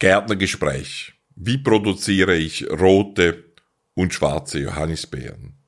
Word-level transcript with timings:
Gärtnergespräch. 0.00 1.12
Wie 1.36 1.58
produziere 1.58 2.34
ich 2.34 2.66
rote 2.70 3.44
und 3.92 4.14
schwarze 4.14 4.58
Johannisbeeren? 4.58 5.58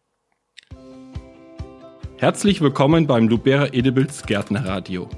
Herzlich 2.16 2.62
willkommen 2.62 3.06
beim 3.06 3.28
Lubera 3.28 3.66
Edibles 3.74 4.22
Gärtnerradio, 4.22 5.10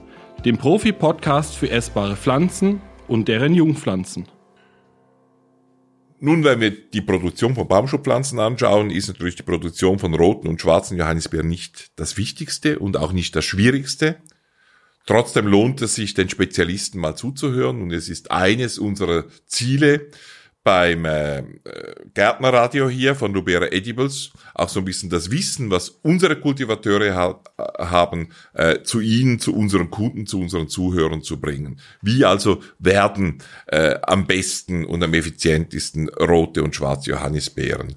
dem 0.45 0.59
Profi-Podcast 0.59 1.55
für 1.55 1.71
essbare 1.71 2.17
Pflanzen 2.17 2.83
und 3.07 3.29
deren 3.29 3.55
Jungpflanzen. 3.55 4.27
Nun, 6.19 6.43
wenn 6.43 6.59
wir 6.59 6.73
die 6.73 7.03
Produktion 7.03 7.55
von 7.55 7.69
Baumschulpflanzen 7.69 8.41
anschauen, 8.41 8.91
ist 8.91 9.07
natürlich 9.07 9.37
die 9.37 9.45
Produktion 9.45 10.01
von 10.01 10.13
roten 10.15 10.49
und 10.49 10.61
schwarzen 10.61 10.99
Johannisbeeren 10.99 11.49
nicht 11.49 11.93
das 11.95 12.17
Wichtigste 12.17 12.81
und 12.81 12.97
auch 12.97 13.13
nicht 13.13 13.37
das 13.37 13.45
Schwierigste. 13.45 14.17
Trotzdem 15.07 15.47
lohnt 15.47 15.83
es 15.83 15.95
sich, 15.95 16.15
den 16.15 16.29
Spezialisten 16.29 16.99
mal 16.99 17.15
zuzuhören 17.15 17.83
und 17.83 17.93
es 17.93 18.09
ist 18.09 18.31
eines 18.31 18.79
unserer 18.79 19.25
Ziele 19.47 20.09
beim 20.65 21.05
äh, 21.05 21.43
Gärtnerradio 22.15 22.89
hier 22.89 23.15
von 23.15 23.35
Lubera 23.35 23.67
Edibles 23.71 24.31
auch 24.55 24.71
so 24.71 24.81
ein 24.81 24.87
bisschen 24.87 25.11
das 25.11 25.31
Wissen, 25.31 25.71
was 25.71 25.91
unsere 25.91 26.41
Kultivateure 26.41 27.15
ha 27.15 27.41
haben, 27.79 28.31
äh, 28.55 28.83
zu 28.83 29.01
ihnen, 29.01 29.39
zu 29.39 29.55
unseren 29.55 29.91
Kunden, 29.91 30.27
zu 30.27 30.41
unseren 30.41 30.69
Zuhörern 30.69 31.23
zu 31.23 31.39
bringen. 31.39 31.81
Wie 32.01 32.25
also 32.25 32.63
werden 32.79 33.43
äh, 33.67 33.97
am 34.03 34.27
besten 34.27 34.87
und 34.87 35.03
am 35.03 35.13
effizientesten 35.13 36.09
rote 36.09 36.63
und 36.65 36.75
schwarze 36.75 37.11
Johannisbeeren 37.11 37.97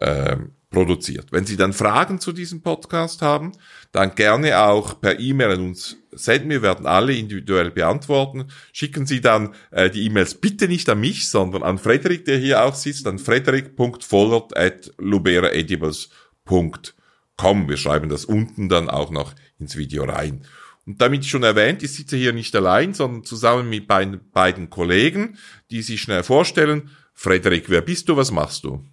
äh, 0.00 0.36
produziert. 0.70 1.26
Wenn 1.30 1.46
Sie 1.46 1.56
dann 1.56 1.72
Fragen 1.72 2.20
zu 2.20 2.32
diesem 2.32 2.62
Podcast 2.62 3.22
haben, 3.22 3.52
dann 3.92 4.14
gerne 4.16 4.58
auch 4.58 5.00
per 5.00 5.20
E-Mail 5.20 5.52
an 5.52 5.60
uns 5.60 5.96
senden. 6.18 6.50
Wir 6.50 6.62
werden 6.62 6.86
alle 6.86 7.14
individuell 7.14 7.70
beantworten. 7.70 8.46
Schicken 8.72 9.06
Sie 9.06 9.20
dann 9.20 9.54
äh, 9.70 9.90
die 9.90 10.04
E-Mails 10.04 10.34
bitte 10.34 10.68
nicht 10.68 10.88
an 10.88 11.00
mich, 11.00 11.28
sondern 11.28 11.62
an 11.62 11.78
Frederik, 11.78 12.24
der 12.24 12.38
hier 12.38 12.64
auch 12.64 12.74
sitzt, 12.74 13.06
an 13.06 13.18
frederik.vollert 13.18 14.56
at 14.56 14.92
luberaedibles.com. 14.98 17.68
Wir 17.68 17.76
schreiben 17.76 18.08
das 18.08 18.24
unten 18.24 18.68
dann 18.68 18.90
auch 18.90 19.10
noch 19.10 19.34
ins 19.58 19.76
Video 19.76 20.04
rein. 20.04 20.44
Und 20.86 21.02
damit 21.02 21.26
schon 21.26 21.42
erwähnt, 21.42 21.82
ich 21.82 21.92
sitze 21.92 22.16
hier 22.16 22.32
nicht 22.32 22.56
allein, 22.56 22.94
sondern 22.94 23.22
zusammen 23.22 23.68
mit 23.68 23.86
beiden 23.86 24.70
Kollegen, 24.70 25.36
die 25.70 25.82
sich 25.82 26.00
schnell 26.00 26.22
vorstellen. 26.22 26.90
Frederik, 27.12 27.68
wer 27.68 27.82
bist 27.82 28.08
du? 28.08 28.16
Was 28.16 28.30
machst 28.30 28.64
du? 28.64 28.87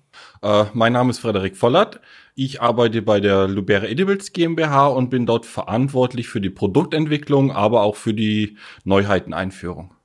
Äh, 0.45 0.65
mein 0.73 0.93
Name 0.93 1.09
ist 1.09 1.19
Frederik 1.19 1.57
Vollert. 1.57 1.99
Ich 2.35 2.61
arbeite 2.61 3.01
bei 3.01 3.19
der 3.19 3.47
Lubera 3.47 3.87
Edibles 3.87 4.31
GmbH 4.31 4.87
und 4.87 5.09
bin 5.09 5.25
dort 5.25 5.47
verantwortlich 5.47 6.27
für 6.27 6.39
die 6.39 6.51
Produktentwicklung, 6.51 7.51
aber 7.51 7.81
auch 7.81 7.95
für 7.95 8.13
die 8.13 8.55
Neuheiteneinführung. 8.83 9.95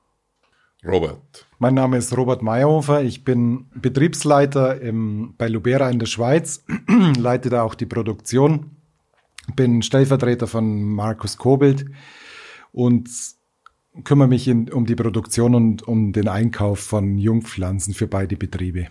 Robert. 0.83 1.47
Mein 1.59 1.75
Name 1.75 1.99
ist 1.99 2.17
Robert 2.17 2.41
Meyerhofer. 2.41 3.03
Ich 3.03 3.23
bin 3.23 3.67
Betriebsleiter 3.75 4.81
im, 4.81 5.35
bei 5.37 5.47
Lubera 5.47 5.91
in 5.91 5.99
der 5.99 6.07
Schweiz, 6.07 6.65
leite 7.19 7.51
da 7.51 7.63
auch 7.63 7.75
die 7.75 7.85
Produktion, 7.85 8.71
bin 9.57 9.83
Stellvertreter 9.83 10.47
von 10.47 10.83
Markus 10.85 11.37
Kobelt 11.37 11.85
und 12.73 13.11
kümmere 14.05 14.29
mich 14.29 14.49
in, 14.49 14.73
um 14.73 14.87
die 14.87 14.97
Produktion 14.97 15.55
und 15.55 15.87
um 15.87 16.15
den 16.15 16.29
Einkauf 16.29 16.81
von 16.81 17.19
Jungpflanzen 17.19 17.93
für 17.93 18.07
beide 18.07 18.39
Betriebe. 18.39 18.89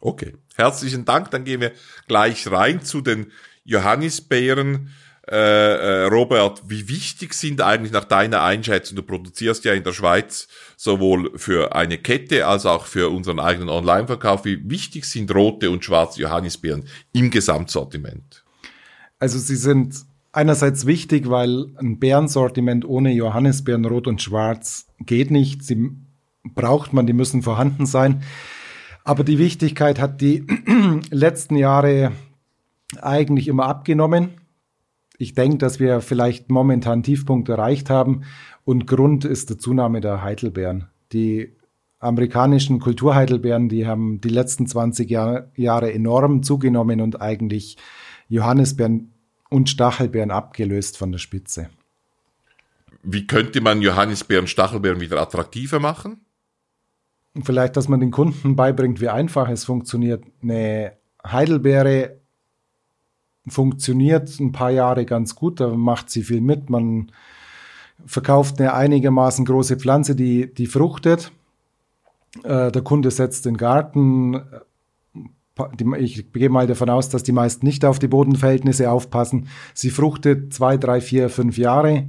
Okay, 0.00 0.34
herzlichen 0.56 1.04
Dank. 1.04 1.30
Dann 1.30 1.44
gehen 1.44 1.60
wir 1.60 1.72
gleich 2.06 2.50
rein 2.50 2.82
zu 2.82 3.00
den 3.00 3.32
Johannisbeeren. 3.64 4.90
Äh, 5.30 5.34
äh, 5.36 6.04
Robert, 6.04 6.62
wie 6.68 6.88
wichtig 6.88 7.34
sind 7.34 7.60
eigentlich 7.60 7.92
nach 7.92 8.04
deiner 8.04 8.42
Einschätzung, 8.42 8.96
du 8.96 9.02
produzierst 9.02 9.62
ja 9.66 9.74
in 9.74 9.84
der 9.84 9.92
Schweiz 9.92 10.48
sowohl 10.78 11.36
für 11.36 11.74
eine 11.74 11.98
Kette 11.98 12.46
als 12.46 12.64
auch 12.64 12.86
für 12.86 13.10
unseren 13.10 13.38
eigenen 13.38 13.68
Online-Verkauf, 13.68 14.46
wie 14.46 14.70
wichtig 14.70 15.04
sind 15.04 15.34
rote 15.34 15.70
und 15.70 15.84
schwarze 15.84 16.22
Johannisbeeren 16.22 16.84
im 17.12 17.30
Gesamtsortiment? 17.30 18.42
Also 19.18 19.38
sie 19.38 19.56
sind 19.56 19.96
einerseits 20.32 20.86
wichtig, 20.86 21.28
weil 21.28 21.66
ein 21.76 21.98
Beerensortiment 21.98 22.86
ohne 22.86 23.12
Johannisbeeren 23.12 23.84
rot 23.84 24.06
und 24.06 24.22
schwarz 24.22 24.86
geht 25.00 25.30
nicht. 25.30 25.62
Sie 25.62 25.90
braucht 26.54 26.94
man, 26.94 27.06
die 27.06 27.12
müssen 27.12 27.42
vorhanden 27.42 27.84
sein. 27.84 28.22
Aber 29.08 29.24
die 29.24 29.38
Wichtigkeit 29.38 29.98
hat 29.98 30.20
die 30.20 30.46
letzten 31.10 31.56
Jahre 31.56 32.12
eigentlich 33.00 33.48
immer 33.48 33.64
abgenommen. 33.64 34.32
Ich 35.16 35.32
denke, 35.32 35.56
dass 35.56 35.80
wir 35.80 36.02
vielleicht 36.02 36.50
momentan 36.50 37.02
Tiefpunkt 37.02 37.48
erreicht 37.48 37.88
haben. 37.88 38.24
Und 38.66 38.86
Grund 38.86 39.24
ist 39.24 39.48
die 39.48 39.56
Zunahme 39.56 40.02
der 40.02 40.22
Heidelbeeren. 40.22 40.88
Die 41.14 41.56
amerikanischen 42.00 42.80
Kulturheidelbeeren, 42.80 43.70
die 43.70 43.86
haben 43.86 44.20
die 44.20 44.28
letzten 44.28 44.66
20 44.66 45.08
Jahr, 45.08 45.52
Jahre 45.56 45.90
enorm 45.90 46.42
zugenommen 46.42 47.00
und 47.00 47.22
eigentlich 47.22 47.78
Johannisbeeren 48.28 49.14
und 49.48 49.70
Stachelbeeren 49.70 50.30
abgelöst 50.30 50.98
von 50.98 51.12
der 51.12 51.18
Spitze. 51.18 51.70
Wie 53.02 53.26
könnte 53.26 53.62
man 53.62 53.80
Johannisbeeren, 53.80 54.46
Stachelbeeren 54.46 55.00
wieder 55.00 55.18
attraktiver 55.18 55.80
machen? 55.80 56.20
Vielleicht, 57.42 57.76
dass 57.76 57.88
man 57.88 58.00
den 58.00 58.10
Kunden 58.10 58.56
beibringt, 58.56 59.00
wie 59.00 59.08
einfach 59.08 59.48
es 59.48 59.64
funktioniert. 59.64 60.24
Eine 60.42 60.92
Heidelbeere 61.26 62.18
funktioniert 63.46 64.38
ein 64.40 64.52
paar 64.52 64.70
Jahre 64.70 65.04
ganz 65.04 65.34
gut, 65.34 65.60
da 65.60 65.68
macht 65.68 66.10
sie 66.10 66.22
viel 66.22 66.40
mit. 66.40 66.70
Man 66.70 67.10
verkauft 68.06 68.60
eine 68.60 68.74
einigermaßen 68.74 69.44
große 69.44 69.76
Pflanze, 69.76 70.14
die, 70.14 70.52
die 70.52 70.66
fruchtet. 70.66 71.32
Äh, 72.44 72.70
der 72.70 72.82
Kunde 72.82 73.10
setzt 73.10 73.46
den 73.46 73.56
Garten. 73.56 74.40
Ich 75.98 76.32
gehe 76.32 76.50
mal 76.50 76.66
davon 76.68 76.88
aus, 76.88 77.08
dass 77.08 77.24
die 77.24 77.32
meisten 77.32 77.66
nicht 77.66 77.84
auf 77.84 77.98
die 77.98 78.06
Bodenverhältnisse 78.06 78.90
aufpassen. 78.90 79.48
Sie 79.74 79.90
fruchtet 79.90 80.54
zwei, 80.54 80.76
drei, 80.76 81.00
vier, 81.00 81.30
fünf 81.30 81.58
Jahre 81.58 82.06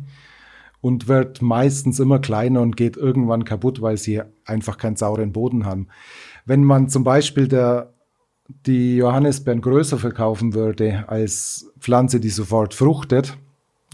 und 0.82 1.08
wird 1.08 1.42
meistens 1.42 2.00
immer 2.00 2.20
kleiner 2.20 2.62
und 2.62 2.78
geht 2.78 2.98
irgendwann 2.98 3.44
kaputt, 3.46 3.82
weil 3.82 3.98
sie 3.98 4.22
einfach 4.46 4.78
keinen 4.78 4.96
sauren 4.96 5.34
Boden 5.34 5.66
haben. 5.66 5.88
Wenn 6.46 6.64
man 6.64 6.90
zum 6.90 7.04
Beispiel 7.04 7.48
der, 7.48 7.94
die 8.48 8.98
Johannisbeeren 8.98 9.62
größer 9.62 9.98
verkaufen 9.98 10.54
würde 10.54 11.06
als 11.08 11.72
Pflanze, 11.80 12.20
die 12.20 12.30
sofort 12.30 12.74
fruchtet, 12.74 13.38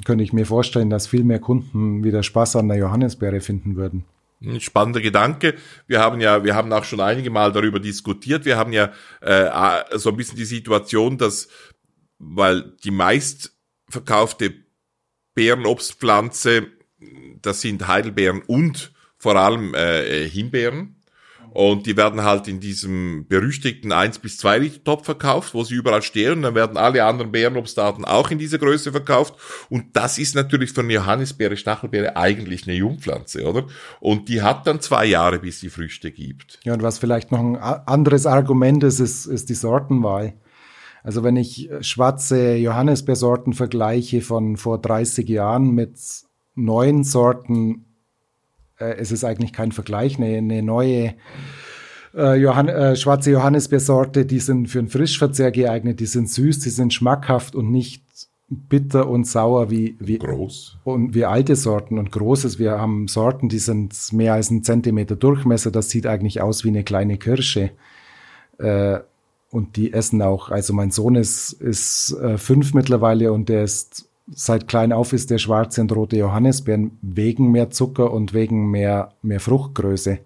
könnte 0.04 0.24
ich 0.24 0.34
mir 0.34 0.46
vorstellen, 0.46 0.90
dass 0.90 1.08
viel 1.08 1.24
mehr 1.24 1.40
Kunden 1.40 2.04
wieder 2.04 2.22
Spaß 2.22 2.58
an 2.58 2.68
der 2.68 2.78
Johannisbeere 2.78 3.40
finden 3.40 3.76
würden. 3.76 4.04
Ein 4.42 4.60
spannender 4.60 5.02
Gedanke. 5.02 5.56
Wir 5.88 6.02
haben 6.02 6.20
ja, 6.20 6.44
wir 6.44 6.56
haben 6.56 6.72
auch 6.74 6.84
schon 6.84 7.00
einige 7.00 7.30
Mal 7.30 7.52
darüber 7.52 7.80
diskutiert. 7.80 8.46
Wir 8.46 8.58
haben 8.58 8.74
ja 8.74 8.92
äh, 9.22 9.98
so 9.98 10.10
ein 10.10 10.18
bisschen 10.18 10.38
die 10.38 10.46
Situation, 10.46 11.18
dass, 11.18 11.48
weil 12.20 12.74
die 12.84 12.92
meist 12.92 13.56
verkaufte 13.90 14.54
Beerenobstpflanze 15.36 16.68
das 17.42 17.62
sind 17.62 17.88
Heidelbeeren 17.88 18.42
und 18.48 18.92
vor 19.18 19.36
allem 19.36 19.74
äh, 19.74 20.28
Himbeeren. 20.28 20.96
Und 21.56 21.86
die 21.86 21.96
werden 21.96 22.22
halt 22.24 22.50
in 22.50 22.60
diesem 22.60 23.28
berüchtigten 23.30 23.94
1 23.94 24.20
bis 24.20 24.38
2 24.40 24.58
Liter 24.58 24.84
Topf 24.84 25.06
verkauft, 25.06 25.54
wo 25.54 25.64
sie 25.64 25.76
überall 25.76 26.02
stehen. 26.02 26.34
Und 26.34 26.42
dann 26.42 26.54
werden 26.54 26.76
alle 26.76 27.06
anderen 27.06 27.32
Beerenobstarten 27.32 28.04
auch 28.04 28.30
in 28.30 28.38
dieser 28.40 28.58
Größe 28.58 28.92
verkauft. 28.92 29.36
Und 29.70 29.96
das 29.96 30.18
ist 30.18 30.36
natürlich 30.36 30.74
für 30.74 30.82
eine 30.82 30.92
Johannisbeere, 30.92 31.56
Stachelbeere 31.56 32.18
eigentlich 32.18 32.68
eine 32.68 32.76
Jungpflanze, 32.76 33.46
oder? 33.46 33.68
Und 34.02 34.28
die 34.28 34.42
hat 34.42 34.68
dann 34.68 34.82
zwei 34.82 35.06
Jahre, 35.06 35.40
bis 35.40 35.62
sie 35.62 35.70
Früchte 35.70 36.12
gibt. 36.12 36.60
Ja, 36.66 36.74
und 36.74 36.84
was 36.84 37.00
vielleicht 37.00 37.32
noch 37.32 37.40
ein 37.40 37.56
anderes 37.56 38.26
Argument 38.26 38.84
ist, 38.84 39.00
ist, 39.00 39.26
ist 39.26 39.48
die 39.48 39.54
Sortenwahl. 39.54 40.34
Also 41.04 41.24
wenn 41.24 41.38
ich 41.38 41.70
schwarze 41.80 42.56
Johannisbeersorten 42.56 43.54
vergleiche 43.54 44.22
von 44.22 44.58
vor 44.58 44.82
30 44.82 45.30
Jahren 45.30 45.72
mit 45.72 45.98
neuen 46.56 47.04
Sorten, 47.04 47.86
äh, 48.80 48.96
es 48.98 49.12
ist 49.12 49.24
eigentlich 49.24 49.54
kein 49.54 49.72
Vergleich, 49.72 50.18
eine, 50.18 50.38
eine 50.38 50.64
neue 50.64 51.14
äh, 52.16 52.36
Johann 52.40 52.70
äh, 52.70 52.96
schwarze 52.96 53.32
Johannisbeersorte, 53.32 54.26
die 54.26 54.40
sind 54.40 54.68
für 54.68 54.80
den 54.80 54.90
Frischverzehr 54.90 55.52
geeignet, 55.52 56.00
die 56.00 56.06
sind 56.06 56.30
süß, 56.30 56.60
die 56.60 56.70
sind 56.70 56.94
schmackhaft 56.94 57.56
und 57.56 57.72
nicht 57.72 58.04
bitter 58.48 59.10
und 59.10 59.26
sauer 59.26 59.72
wie, 59.72 59.98
wie, 60.00 60.20
Groß. 60.20 60.78
Und 60.84 61.16
wie 61.16 61.26
alte 61.26 61.56
Sorten 61.56 61.98
und 61.98 62.12
großes. 62.12 62.60
Wir 62.60 62.80
haben 62.80 63.08
Sorten, 63.08 63.50
die 63.50 63.60
sind 63.60 64.14
mehr 64.14 64.34
als 64.34 64.52
ein 64.52 64.64
Zentimeter 64.64 65.16
Durchmesser. 65.16 65.72
Das 65.72 65.90
sieht 65.90 66.06
eigentlich 66.06 66.42
aus 66.42 66.64
wie 66.64 66.70
eine 66.70 66.84
kleine 66.84 67.18
Kirsche. 67.18 67.72
Äh, 68.60 69.00
und 69.50 69.78
die 69.78 69.94
essen 69.94 70.22
auch. 70.22 70.50
Also 70.50 70.74
mein 70.74 70.92
Sohn 70.92 71.16
ist, 71.16 71.54
ist 71.54 72.16
äh, 72.22 72.38
fünf 72.38 72.74
mittlerweile 72.74 73.32
und 73.32 73.50
der 73.50 73.64
ist 73.64 74.10
seit 74.28 74.68
klein 74.68 74.92
auf 74.92 75.14
ist 75.14 75.30
der 75.30 75.38
schwarze 75.38 75.82
und 75.82 75.92
rote 75.92 76.18
Johannisbeeren 76.18 76.98
wegen 77.02 77.52
mehr 77.52 77.70
Zucker 77.70 78.12
und 78.12 78.34
wegen 78.34 78.70
mehr, 78.72 79.14
mehr 79.22 79.40
Fruchtgröße. 79.40 80.20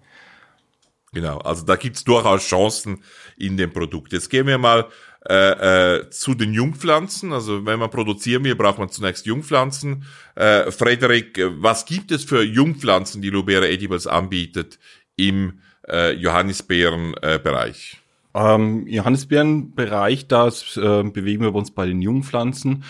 Genau, 1.12 1.38
also 1.38 1.64
da 1.64 1.76
gibt's 1.76 2.04
durchaus 2.04 2.42
Chancen 2.42 3.02
in 3.36 3.56
dem 3.56 3.72
Produkt. 3.72 4.12
Jetzt 4.12 4.30
gehen 4.30 4.46
wir 4.46 4.58
mal 4.58 4.86
äh, 5.28 5.96
äh, 5.98 6.10
zu 6.10 6.34
den 6.34 6.54
Jungpflanzen. 6.54 7.32
Also 7.32 7.66
wenn 7.66 7.78
man 7.78 7.90
produzieren 7.90 8.44
will, 8.44 8.54
braucht 8.54 8.78
man 8.78 8.88
zunächst 8.90 9.26
Jungpflanzen. 9.26 10.04
Äh, 10.36 10.70
Frederik, 10.70 11.40
was 11.58 11.84
gibt 11.84 12.12
es 12.12 12.24
für 12.24 12.42
Jungpflanzen, 12.42 13.20
die 13.20 13.30
Lubera 13.30 13.66
Edibles 13.66 14.06
anbietet 14.06 14.78
im 15.16 15.60
äh, 15.88 16.12
Johannisbeerenbereich? 16.12 17.98
Ähm, 18.32 18.86
Johannisbeerenbereich, 18.86 20.28
das 20.28 20.76
äh, 20.76 21.02
bewegen 21.02 21.42
wir 21.42 21.54
uns 21.54 21.72
bei 21.72 21.86
den 21.86 22.00
jungen 22.00 22.22
Pflanzen. 22.22 22.84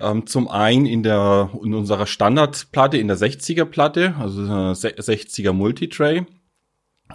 Ähm, 0.00 0.26
zum 0.26 0.48
einen 0.48 0.86
in 0.86 1.02
der 1.02 1.50
in 1.62 1.74
unserer 1.74 2.06
Standardplatte, 2.06 2.98
in 2.98 3.08
der 3.08 3.16
60er 3.16 3.64
Platte, 3.64 4.14
also 4.18 4.42
60er 4.42 5.52
Multitray. 5.52 6.26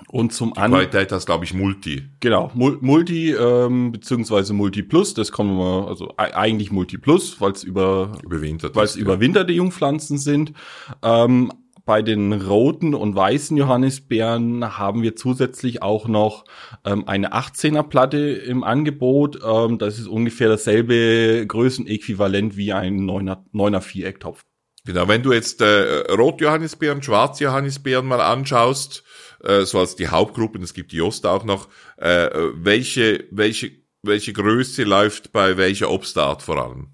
Und 0.09 0.31
zum 0.31 0.55
anderen. 0.55 0.89
Qualität 0.89 1.11
heißt, 1.11 1.25
glaube 1.25 1.45
ich, 1.45 1.53
Multi. 1.53 2.03
Genau, 2.19 2.51
Multi 2.53 3.31
ähm, 3.31 3.91
beziehungsweise 3.91 4.53
Multi 4.53 4.83
Plus, 4.83 5.13
das 5.13 5.31
kommen 5.31 5.57
wir, 5.57 5.87
also 5.87 6.13
eigentlich 6.17 6.71
Multi 6.71 6.97
Plus, 6.97 7.41
weil 7.41 7.51
es 7.51 7.63
über, 7.63 8.11
überwintert 8.23 8.75
weil 8.75 8.85
es 8.85 8.95
ja. 8.95 9.01
überwinterte 9.01 9.53
Jungpflanzen 9.53 10.17
sind. 10.17 10.53
Ähm, 11.01 11.51
bei 11.87 12.01
den 12.01 12.33
roten 12.33 12.93
und 12.93 13.15
weißen 13.15 13.55
Johannisbeeren 13.55 14.77
haben 14.77 15.03
wir 15.03 15.15
zusätzlich 15.15 15.81
auch 15.81 16.09
noch 16.09 16.43
ähm, 16.85 17.07
eine 17.07 17.31
18er 17.31 17.83
Platte 17.83 18.17
im 18.17 18.65
Angebot. 18.65 19.39
Ähm, 19.41 19.77
das 19.79 19.97
ist 19.97 20.07
ungefähr 20.07 20.49
dasselbe 20.49 21.47
Größenäquivalent 21.47 22.57
wie 22.57 22.73
ein 22.73 22.99
9er, 23.09 23.37
9er 23.53 23.79
Vierecktopf. 23.79 24.43
Genau, 24.83 25.07
wenn 25.07 25.23
du 25.23 25.31
jetzt 25.31 25.61
äh, 25.61 26.11
Rot-Johannisbeeren, 26.11 27.01
Schwarz-Johannisbeeren 27.01 28.05
mal 28.05 28.21
anschaust, 28.21 29.05
äh, 29.41 29.61
so 29.61 29.79
als 29.79 29.95
die 29.95 30.09
Hauptgruppen, 30.09 30.61
es 30.63 30.73
gibt 30.73 30.91
die 30.91 31.01
Ost 31.01 31.25
auch 31.25 31.45
noch, 31.45 31.69
äh, 31.95 32.29
welche, 32.53 33.23
welche, 33.31 33.71
welche 34.03 34.33
Größe 34.33 34.83
läuft 34.83 35.31
bei 35.31 35.55
welcher 35.55 35.89
Obstart 35.89 36.41
vor 36.41 36.57
allem? 36.57 36.89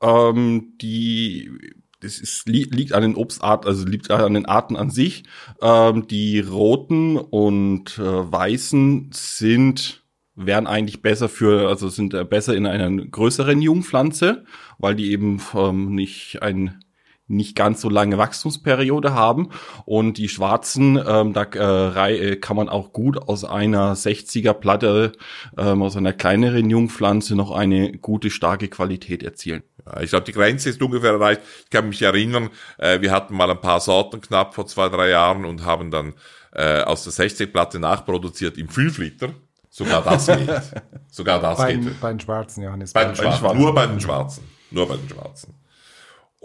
Ähm, 0.00 0.74
die 0.80 1.50
das 2.04 2.18
ist, 2.18 2.46
liegt 2.48 2.92
an 2.92 3.02
den 3.02 3.16
Obstarten, 3.16 3.66
also 3.68 3.86
liegt 3.86 4.10
an 4.10 4.34
den 4.34 4.46
Arten 4.46 4.76
an 4.76 4.90
sich. 4.90 5.24
Ähm, 5.60 6.06
die 6.06 6.40
roten 6.40 7.16
und 7.16 7.98
äh, 7.98 8.02
weißen 8.32 9.10
sind 9.12 10.04
wären 10.36 10.66
eigentlich 10.66 11.00
besser 11.00 11.28
für, 11.28 11.68
also 11.68 11.88
sind 11.88 12.12
äh, 12.14 12.24
besser 12.24 12.54
in 12.54 12.66
einer 12.66 12.90
größeren 12.90 13.62
Jungpflanze, 13.62 14.44
weil 14.78 14.96
die 14.96 15.12
eben 15.12 15.40
ähm, 15.54 15.94
nicht 15.94 16.42
ein 16.42 16.83
nicht 17.26 17.56
ganz 17.56 17.80
so 17.80 17.88
lange 17.88 18.18
Wachstumsperiode 18.18 19.14
haben 19.14 19.50
und 19.86 20.18
die 20.18 20.28
schwarzen, 20.28 21.02
ähm, 21.06 21.32
da 21.32 21.44
äh, 21.44 22.32
äh 22.32 22.36
kann 22.36 22.56
man 22.56 22.68
auch 22.68 22.92
gut 22.92 23.16
aus 23.16 23.44
einer 23.44 23.94
60er 23.94 24.52
Platte, 24.52 25.12
ähm, 25.56 25.82
aus 25.82 25.96
einer 25.96 26.12
kleineren 26.12 26.68
Jungpflanze 26.68 27.34
noch 27.34 27.50
eine 27.50 27.92
gute, 27.92 28.30
starke 28.30 28.68
Qualität 28.68 29.22
erzielen. 29.22 29.62
Ja, 29.86 30.00
ich 30.00 30.10
glaube, 30.10 30.24
die 30.24 30.32
Grenze 30.32 30.70
ist 30.70 30.82
ungefähr 30.82 31.12
erreicht. 31.12 31.42
Ich 31.64 31.70
kann 31.70 31.88
mich 31.88 32.02
erinnern, 32.02 32.50
äh, 32.78 33.00
wir 33.00 33.10
hatten 33.10 33.34
mal 33.34 33.50
ein 33.50 33.60
paar 33.60 33.80
Sorten 33.80 34.20
knapp 34.20 34.54
vor 34.54 34.66
zwei, 34.66 34.88
drei 34.88 35.10
Jahren 35.10 35.44
und 35.44 35.64
haben 35.64 35.90
dann 35.90 36.14
äh, 36.52 36.82
aus 36.82 37.04
der 37.04 37.12
60-Platte 37.12 37.78
nachproduziert 37.78 38.58
im 38.58 38.68
5 38.68 38.98
Liter. 38.98 39.30
Sogar 39.70 40.02
das 40.02 40.26
geht. 40.26 40.48
Sogar 41.10 41.40
das 41.40 41.58
bei, 41.58 41.74
geht. 41.74 42.00
Bei 42.00 42.10
den 42.10 42.20
Schwarzen, 42.20 42.62
Johannes. 42.62 42.92
Bei 42.92 43.04
den 43.06 43.16
Schwarzen. 43.16 43.58
Nur 43.58 43.74
bei 43.74 43.86
den 43.86 44.00
Schwarzen. 44.00 44.44
Nur 44.70 44.86
bei 44.86 44.96
den 44.96 45.08
Schwarzen. 45.08 45.54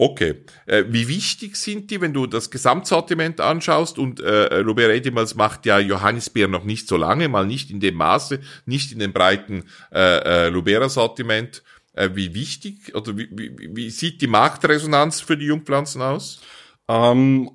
Okay. 0.00 0.36
Äh, 0.64 0.84
wie 0.88 1.08
wichtig 1.08 1.56
sind 1.56 1.90
die, 1.90 2.00
wenn 2.00 2.14
du 2.14 2.26
das 2.26 2.50
Gesamtsortiment 2.50 3.38
anschaust? 3.38 3.98
Und 3.98 4.18
äh, 4.18 4.60
Robert 4.60 4.90
Edemals 4.90 5.34
macht 5.34 5.66
ja 5.66 5.78
Johannisbeer 5.78 6.48
noch 6.48 6.64
nicht 6.64 6.88
so 6.88 6.96
lange, 6.96 7.28
mal 7.28 7.44
nicht 7.44 7.70
in 7.70 7.80
dem 7.80 7.96
Maße, 7.96 8.40
nicht 8.64 8.92
in 8.92 8.98
dem 8.98 9.12
breiten 9.12 9.64
äh, 9.92 10.46
äh, 10.46 10.48
Lubera-Sortiment. 10.48 11.62
Äh, 11.92 12.08
wie 12.14 12.32
wichtig 12.32 12.94
oder 12.94 13.18
wie, 13.18 13.28
wie, 13.30 13.76
wie 13.76 13.90
sieht 13.90 14.22
die 14.22 14.26
Marktresonanz 14.26 15.20
für 15.20 15.36
die 15.36 15.44
Jungpflanzen 15.44 16.00
aus? 16.00 16.40
Ähm, 16.88 17.50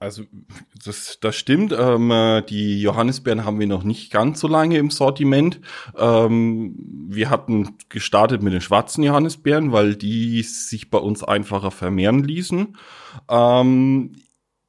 also 0.00 0.22
das, 0.84 1.18
das 1.20 1.36
stimmt. 1.36 1.72
Ähm, 1.76 2.10
äh, 2.10 2.42
die 2.42 2.80
Johannisbeeren 2.80 3.44
haben 3.44 3.58
wir 3.58 3.66
noch 3.66 3.82
nicht 3.82 4.12
ganz 4.12 4.40
so 4.40 4.46
lange 4.46 4.78
im 4.78 4.90
Sortiment. 4.90 5.60
Ähm, 5.96 6.76
wir 7.08 7.30
hatten 7.30 7.76
gestartet 7.88 8.42
mit 8.42 8.52
den 8.52 8.60
schwarzen 8.60 9.02
Johannisbeeren, 9.02 9.72
weil 9.72 9.96
die 9.96 10.42
sich 10.42 10.90
bei 10.90 10.98
uns 10.98 11.24
einfacher 11.24 11.72
vermehren 11.72 12.22
ließen. 12.22 12.76
Ähm, 13.28 14.12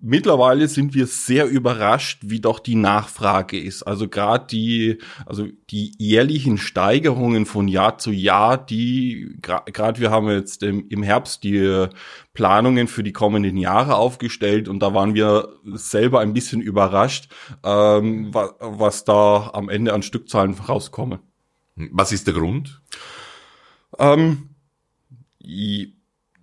Mittlerweile 0.01 0.69
sind 0.69 0.94
wir 0.94 1.07
sehr 1.07 1.46
überrascht, 1.46 2.22
wie 2.25 2.40
doch 2.40 2.60
die 2.60 2.75
Nachfrage 2.75 3.60
ist. 3.60 3.84
Also 3.84 4.07
gerade 4.07 4.48
die, 4.48 4.98
also 5.25 5.48
die 5.72 5.92
jährlichen 5.98 6.57
Steigerungen 6.57 7.46
von 7.46 7.68
Jahr 7.68 7.98
zu 7.98 8.12
Jahr, 8.12 8.57
die 8.57 9.36
gerade 9.42 10.00
wir 10.00 10.10
haben 10.10 10.30
jetzt 10.30 10.63
im, 10.63 11.04
Herbst 11.04 11.44
die 11.44 11.88
Planungen 12.34 12.88
für 12.88 13.04
die 13.04 13.12
kommenden 13.12 13.57
Jahre 13.57 13.96
aufgestellt 13.96 14.69
und 14.69 14.80
da 14.80 14.94
waren 14.94 15.16
wir 15.16 15.50
selber 15.74 16.22
ein 16.22 16.34
bisschen 16.34 16.62
überrascht, 16.62 17.30
ähm, 17.66 18.34
was, 18.34 18.52
was 18.60 19.04
da 19.04 19.50
am 19.54 19.68
Ende 19.68 19.92
an 19.94 20.02
Stückzahlen 20.02 20.54
rauskommen. 20.54 21.19
Was 21.75 22.13
ist 22.13 22.25
der 22.25 22.36
Grund? 22.36 22.81
Ähm, 23.98 24.50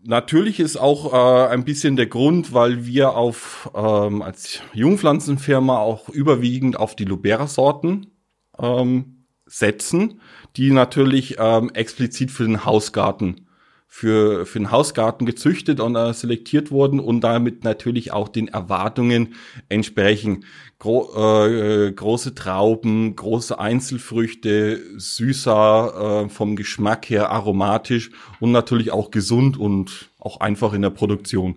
Natürlich 0.06 0.60
ist 0.60 0.76
auch 0.76 1.12
äh, 1.12 1.48
ein 1.48 1.64
bisschen 1.64 1.96
der 1.96 2.06
Grund, 2.06 2.54
weil 2.54 2.86
wir 2.86 3.14
auf 3.14 3.70
ähm, 3.74 4.22
als 4.22 4.60
Jungpflanzenfirma 4.72 5.78
auch 5.78 6.08
überwiegend 6.08 6.78
auf 6.78 6.94
die 6.94 7.04
Lubera-Sorten 7.04 8.06
ähm, 8.58 9.26
setzen, 9.46 10.20
die 10.56 10.70
natürlich 10.70 11.36
ähm, 11.40 11.70
explizit 11.74 12.30
für 12.30 12.44
den 12.44 12.64
Hausgarten 12.64 13.45
für, 13.88 14.44
für 14.46 14.58
den 14.58 14.70
Hausgarten 14.70 15.24
gezüchtet 15.26 15.80
und 15.80 15.96
äh, 15.96 16.12
selektiert 16.12 16.70
wurden 16.70 17.00
und 17.00 17.22
damit 17.22 17.64
natürlich 17.64 18.12
auch 18.12 18.28
den 18.28 18.48
Erwartungen 18.48 19.34
entsprechen. 19.68 20.44
Gro 20.78 21.46
äh, 21.46 21.92
große 21.92 22.34
Trauben, 22.34 23.16
große 23.16 23.58
Einzelfrüchte, 23.58 24.80
süßer 24.98 26.24
äh, 26.24 26.28
vom 26.28 26.56
Geschmack 26.56 27.08
her, 27.08 27.30
aromatisch 27.30 28.10
und 28.40 28.52
natürlich 28.52 28.90
auch 28.90 29.10
gesund 29.10 29.56
und 29.56 30.10
auch 30.18 30.40
einfach 30.40 30.72
in 30.74 30.82
der 30.82 30.90
Produktion. 30.90 31.56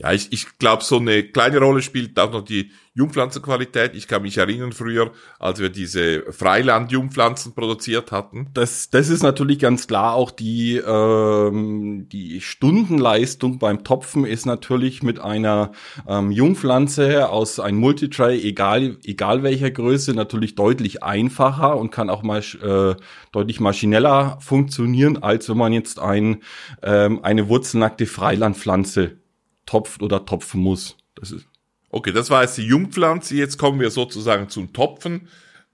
Ja, 0.00 0.12
ich, 0.12 0.32
ich 0.32 0.58
glaube, 0.58 0.84
so 0.84 0.98
eine 0.98 1.24
kleine 1.24 1.58
Rolle 1.58 1.82
spielt 1.82 2.18
auch 2.20 2.30
noch 2.30 2.44
die 2.44 2.70
Jungpflanzenqualität. 2.94 3.96
Ich 3.96 4.06
kann 4.06 4.22
mich 4.22 4.38
erinnern 4.38 4.70
früher, 4.70 5.10
als 5.40 5.58
wir 5.58 5.70
diese 5.70 6.22
Freiland-Jungpflanzen 6.30 7.52
produziert 7.52 8.12
hatten. 8.12 8.48
Das, 8.54 8.90
das 8.90 9.08
ist 9.08 9.24
natürlich 9.24 9.58
ganz 9.58 9.88
klar. 9.88 10.14
Auch 10.14 10.30
die, 10.30 10.76
ähm, 10.76 12.08
die 12.12 12.40
Stundenleistung 12.40 13.58
beim 13.58 13.82
Topfen 13.82 14.24
ist 14.24 14.46
natürlich 14.46 15.02
mit 15.02 15.18
einer 15.18 15.72
ähm, 16.06 16.30
Jungpflanze 16.30 17.28
aus 17.28 17.58
einem 17.58 17.78
Multitray, 17.78 18.40
egal, 18.40 18.98
egal 19.04 19.42
welcher 19.42 19.72
Größe, 19.72 20.14
natürlich 20.14 20.54
deutlich 20.54 21.02
einfacher 21.02 21.76
und 21.76 21.90
kann 21.90 22.08
auch 22.08 22.22
mal 22.22 22.42
äh, 22.62 22.94
deutlich 23.32 23.58
maschineller 23.58 24.38
funktionieren, 24.40 25.22
als 25.24 25.48
wenn 25.48 25.56
man 25.58 25.72
jetzt 25.72 25.98
ein, 25.98 26.42
ähm, 26.82 27.24
eine 27.24 27.48
wurzelnackte 27.48 28.06
Freilandpflanze 28.06 29.18
topft 29.68 30.02
oder 30.02 30.24
topfen 30.24 30.60
muss. 30.60 30.96
Das 31.14 31.30
ist 31.30 31.46
okay, 31.90 32.12
das 32.12 32.30
war 32.30 32.42
jetzt 32.42 32.56
die 32.56 32.62
Jungpflanze. 32.62 33.34
Jetzt 33.34 33.58
kommen 33.58 33.80
wir 33.80 33.90
sozusagen 33.90 34.48
zum 34.48 34.72
Topfen. 34.72 35.28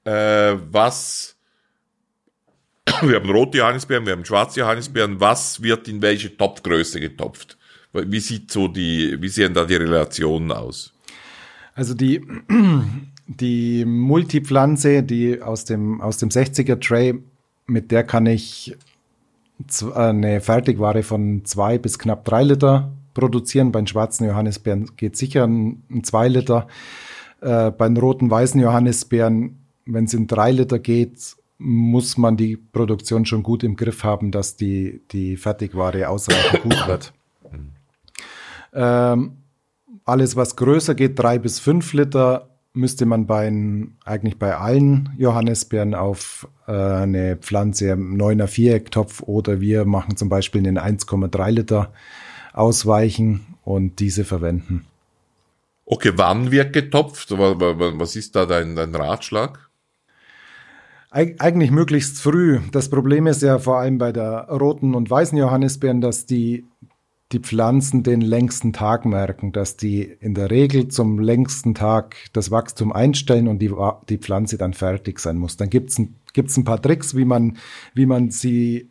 Äh, 0.04 0.56
was 0.70 1.36
wir 3.02 3.16
haben 3.16 3.30
rote 3.30 3.58
Johannisbeeren, 3.58 4.04
wir 4.04 4.12
haben 4.12 4.24
schwarze 4.24 4.60
Johannisbeeren. 4.60 5.20
Was 5.20 5.62
wird 5.62 5.88
in 5.88 6.02
welche 6.02 6.36
Topfgröße 6.36 7.00
getopft? 7.00 7.56
Wie 7.92 8.20
sieht 8.20 8.50
so 8.50 8.68
die, 8.68 9.16
wie 9.20 9.28
sehen 9.28 9.54
da 9.54 9.64
die 9.64 9.76
Relationen 9.76 10.50
aus? 10.50 10.92
Also 11.74 11.94
die, 11.94 12.20
die 13.26 13.84
Multipflanze, 13.84 15.02
die 15.02 15.40
aus 15.40 15.64
dem, 15.64 16.00
aus 16.00 16.18
dem 16.18 16.28
60er 16.28 16.80
Tray, 16.80 17.22
mit 17.66 17.90
der 17.90 18.04
kann 18.04 18.26
ich 18.26 18.76
eine 19.94 20.40
Fertigware 20.40 21.02
von 21.02 21.44
zwei 21.44 21.78
bis 21.78 21.98
knapp 21.98 22.24
drei 22.24 22.42
Liter 22.42 22.92
produzieren. 23.14 23.72
Bei 23.72 23.80
den 23.80 23.86
schwarzen 23.86 24.26
Johannisbeeren 24.26 24.96
geht 24.96 25.16
sicher 25.16 25.44
ein, 25.44 25.82
ein 25.90 26.04
2 26.04 26.28
Liter. 26.28 26.66
Äh, 27.40 27.70
bei 27.70 27.88
den 27.88 27.96
roten, 27.96 28.30
weißen 28.30 28.60
Johannisbeeren, 28.60 29.58
wenn 29.86 30.04
es 30.04 30.14
in 30.14 30.26
3 30.26 30.50
Liter 30.52 30.78
geht, 30.78 31.36
muss 31.58 32.16
man 32.18 32.36
die 32.36 32.56
Produktion 32.56 33.24
schon 33.26 33.42
gut 33.42 33.62
im 33.62 33.76
Griff 33.76 34.04
haben, 34.04 34.30
dass 34.30 34.56
die, 34.56 35.02
die 35.12 35.36
Fertigware 35.36 36.08
ausreichend 36.08 36.62
gut 36.62 36.86
wird. 36.88 37.12
Ähm, 38.72 39.36
alles, 40.04 40.36
was 40.36 40.56
größer 40.56 40.94
geht, 40.94 41.18
3 41.18 41.38
bis 41.38 41.60
5 41.60 41.92
Liter, 41.92 42.50
müsste 42.74 43.06
man 43.06 43.26
bei 43.26 43.50
eigentlich 44.04 44.38
bei 44.38 44.56
allen 44.56 45.10
Johannisbeeren 45.16 45.94
auf 45.94 46.48
äh, 46.66 46.72
eine 46.72 47.36
Pflanze 47.36 47.90
im 47.90 48.16
9er 48.16 48.48
Vierecktopf 48.48 49.22
oder 49.22 49.60
wir 49.60 49.84
machen 49.84 50.16
zum 50.16 50.28
Beispiel 50.28 50.66
einen 50.66 50.78
1,3 50.78 51.50
Liter 51.50 51.92
ausweichen 52.54 53.46
und 53.64 54.00
diese 54.00 54.24
verwenden. 54.24 54.86
Okay, 55.86 56.12
wann 56.16 56.50
wird 56.50 56.72
getopft? 56.72 57.30
Was 57.30 58.16
ist 58.16 58.34
da 58.34 58.46
dein, 58.46 58.74
dein 58.74 58.94
Ratschlag? 58.94 59.70
Eig 61.10 61.40
eigentlich 61.40 61.70
möglichst 61.70 62.18
früh. 62.20 62.60
Das 62.72 62.88
Problem 62.88 63.26
ist 63.26 63.42
ja 63.42 63.58
vor 63.58 63.78
allem 63.78 63.98
bei 63.98 64.10
der 64.10 64.48
roten 64.48 64.94
und 64.94 65.10
weißen 65.10 65.36
Johannisbeeren, 65.36 66.00
dass 66.00 66.26
die, 66.26 66.64
die 67.32 67.38
Pflanzen 67.38 68.02
den 68.02 68.20
längsten 68.20 68.72
Tag 68.72 69.04
merken, 69.04 69.52
dass 69.52 69.76
die 69.76 70.02
in 70.02 70.34
der 70.34 70.50
Regel 70.50 70.88
zum 70.88 71.20
längsten 71.20 71.74
Tag 71.74 72.16
das 72.32 72.50
Wachstum 72.50 72.92
einstellen 72.92 73.46
und 73.46 73.60
die, 73.60 73.72
die 74.08 74.18
Pflanze 74.18 74.58
dann 74.58 74.72
fertig 74.72 75.20
sein 75.20 75.36
muss. 75.36 75.56
Dann 75.56 75.70
gibt's 75.70 75.98
ein, 75.98 76.16
gibt's 76.32 76.56
ein 76.56 76.64
paar 76.64 76.80
Tricks, 76.80 77.14
wie 77.14 77.26
man, 77.26 77.58
wie 77.94 78.06
man 78.06 78.30
sie 78.30 78.90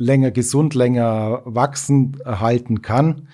länger 0.00 0.30
gesund, 0.30 0.74
länger 0.74 1.42
wachsen 1.44 2.16
halten 2.24 2.82
kann. 2.82 3.28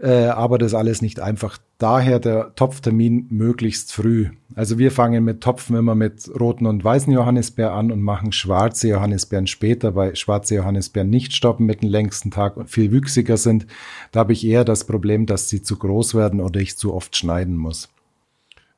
Äh, 0.00 0.26
aber 0.26 0.58
das 0.58 0.74
alles 0.74 1.02
nicht 1.02 1.20
einfach. 1.20 1.58
Daher 1.78 2.20
der 2.20 2.54
Topftermin 2.54 3.26
möglichst 3.30 3.92
früh. 3.92 4.30
Also 4.54 4.78
wir 4.78 4.92
fangen 4.92 5.24
mit 5.24 5.40
Topfen 5.40 5.76
immer 5.76 5.94
mit 5.94 6.30
roten 6.38 6.66
und 6.66 6.84
weißen 6.84 7.12
Johannisbeer 7.12 7.72
an 7.72 7.90
und 7.90 8.02
machen 8.02 8.32
schwarze 8.32 8.88
Johannisbeeren 8.88 9.46
später, 9.46 9.96
weil 9.96 10.14
schwarze 10.14 10.56
Johannisbeeren 10.56 11.10
nicht 11.10 11.32
stoppen 11.32 11.66
mit 11.66 11.82
dem 11.82 11.90
längsten 11.90 12.30
Tag 12.30 12.56
und 12.56 12.70
viel 12.70 12.92
wüchsiger 12.92 13.36
sind. 13.36 13.66
Da 14.12 14.20
habe 14.20 14.32
ich 14.32 14.46
eher 14.46 14.64
das 14.64 14.84
Problem, 14.84 15.26
dass 15.26 15.48
sie 15.48 15.62
zu 15.62 15.76
groß 15.76 16.14
werden 16.14 16.40
oder 16.40 16.60
ich 16.60 16.76
zu 16.76 16.94
oft 16.94 17.16
schneiden 17.16 17.56
muss. 17.56 17.88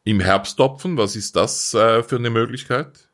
Im 0.05 0.21
Herbsttopfen, 0.21 0.97
was 0.97 1.17
ist 1.17 1.37
das 1.37 1.75
äh, 1.75 2.03
für 2.03 2.17
eine 2.17 2.31
Möglichkeit? 2.31 3.10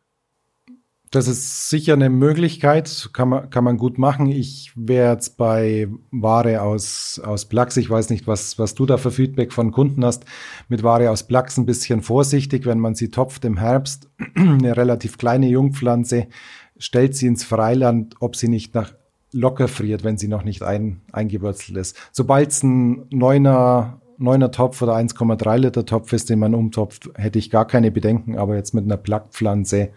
Das 1.11 1.29
ist 1.29 1.71
sicher 1.71 1.93
eine 1.93 2.11
Möglichkeit, 2.11 3.11
kann 3.13 3.29
man, 3.29 3.49
kann 3.49 3.63
man 3.63 3.77
gut 3.77 3.97
machen. 3.97 4.27
Ich 4.27 4.73
wäre 4.75 5.13
jetzt 5.13 5.37
bei 5.37 5.89
Ware 6.11 6.63
aus, 6.63 7.21
aus 7.25 7.45
Plax, 7.45 7.77
ich 7.77 7.89
weiß 7.89 8.11
nicht, 8.11 8.27
was, 8.27 8.59
was 8.59 8.75
du 8.75 8.87
da 8.87 8.97
für 8.97 9.13
Feedback 9.13 9.53
von 9.53 9.71
Kunden 9.71 10.05
hast, 10.05 10.25
mit 10.69 10.83
Ware 10.83 11.11
aus 11.11 11.23
Plax 11.23 11.59
ein 11.59 11.67
bisschen 11.67 12.03
vorsichtig, 12.03 12.67
wenn 12.67 12.81
man 12.81 12.97
sie 12.97 13.11
topft 13.11 13.45
im 13.45 13.57
Herbst, 13.57 14.11
eine 14.35 14.77
relativ 14.77 15.17
kleine 15.17 15.47
Jungpflanze, 15.49 16.27
stellt 16.77 17.15
sie 17.15 17.29
ins 17.29 17.45
Freiland, 17.45 18.17
ob 18.19 18.35
sie 18.35 18.49
nicht 18.49 18.75
nach 18.75 18.93
locker 19.33 19.69
friert, 19.69 20.03
wenn 20.03 20.19
sie 20.19 20.29
noch 20.29 20.43
nicht 20.43 20.63
ein, 20.63 21.03
eingewurzelt 21.13 21.79
ist. 21.79 21.97
Sobald 22.11 22.51
es 22.51 22.63
ein 22.65 23.07
neuner, 23.11 24.01
neuner 24.19 24.51
Topf 24.51 24.83
oder 24.83 24.97
1,3 24.97 25.57
Liter 25.59 25.87
Topf 25.87 26.13
ist, 26.13 26.31
den 26.31 26.41
man 26.41 26.55
umtopft, 26.55 27.11
hätte 27.15 27.39
ich 27.39 27.51
gar 27.51 27.67
keine 27.67 27.93
Bedenken, 27.93 28.37
aber 28.37 28.57
jetzt 28.57 28.75
mit 28.75 28.85
einer 28.85 28.97
Plackpflanze, 28.97 29.91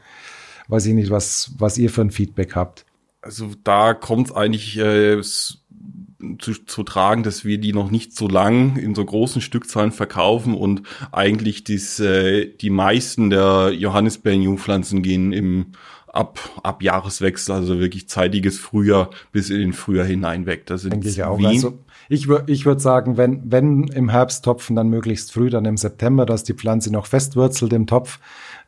weiß 0.69 0.85
ich 0.85 0.93
nicht, 0.93 1.09
was, 1.09 1.51
was 1.57 1.77
ihr 1.77 1.89
für 1.89 2.01
ein 2.01 2.11
Feedback 2.11 2.55
habt. 2.55 2.85
Also 3.21 3.51
da 3.63 3.93
kommt 3.93 4.35
eigentlich 4.35 4.77
äh, 4.77 5.21
zu, 5.21 6.53
zu 6.65 6.83
tragen, 6.83 7.23
dass 7.23 7.43
wir 7.43 7.57
die 7.57 7.73
noch 7.73 7.91
nicht 7.91 8.15
so 8.15 8.27
lang 8.27 8.77
in 8.77 8.95
so 8.95 9.03
großen 9.03 9.41
Stückzahlen 9.41 9.91
verkaufen 9.91 10.53
und 10.53 10.83
eigentlich 11.11 11.63
dies, 11.63 11.99
äh, 11.99 12.45
die 12.45 12.69
meisten 12.69 13.29
der 13.29 13.73
Johannisbeeren-Jungpflanzen 13.73 15.01
gehen 15.01 15.33
im 15.33 15.73
ab, 16.13 16.39
ab 16.63 16.81
Jahreswechsel, 16.81 17.53
also 17.53 17.79
wirklich 17.79 18.09
zeitiges 18.09 18.59
Frühjahr 18.59 19.09
bis 19.31 19.49
in 19.49 19.59
den 19.59 19.73
Frühjahr 19.73 20.05
hinein 20.05 20.45
weg. 20.45 20.65
Das 20.65 20.81
sind 20.81 20.93
Denke 20.93 21.09
ich 21.09 21.23
auch. 21.23 21.41
Also 21.43 21.79
ich 22.09 22.27
würde 22.27 22.51
ich 22.51 22.65
würd 22.65 22.81
sagen, 22.81 23.17
wenn, 23.17 23.51
wenn 23.51 23.83
im 23.83 24.09
Herbst 24.09 24.43
topfen, 24.45 24.75
dann 24.75 24.89
möglichst 24.89 25.31
früh, 25.31 25.49
dann 25.49 25.65
im 25.65 25.77
September, 25.77 26.25
dass 26.25 26.43
die 26.43 26.53
Pflanze 26.53 26.91
noch 26.91 27.05
festwurzelt 27.05 27.73
im 27.73 27.85
Topf 27.85 28.19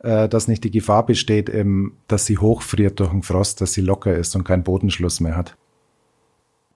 äh, 0.03 0.27
dass 0.27 0.47
nicht 0.47 0.63
die 0.63 0.71
Gefahr 0.71 1.05
besteht, 1.05 1.49
ähm, 1.49 1.93
dass 2.07 2.25
sie 2.25 2.37
hochfriert 2.37 2.99
durch 2.99 3.11
den 3.11 3.23
Frost, 3.23 3.61
dass 3.61 3.73
sie 3.73 3.81
locker 3.81 4.15
ist 4.15 4.35
und 4.35 4.43
keinen 4.43 4.63
Bodenschluss 4.63 5.19
mehr 5.19 5.35
hat. 5.35 5.55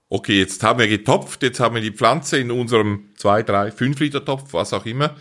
Okay, 0.10 0.40
jetzt 0.40 0.62
haben 0.64 0.80
wir 0.80 0.88
getopft, 0.88 1.42
jetzt 1.42 1.60
haben 1.60 1.76
wir 1.76 1.82
die 1.82 1.92
Pflanze 1.92 2.38
in 2.38 2.52
unserem 2.52 3.10
2, 3.18 3.44
3, 3.44 3.72
5 3.72 4.00
Liter 4.00 4.24
Topf, 4.24 4.54
was 4.54 4.74
auch 4.74 4.86
immer. 4.86 5.16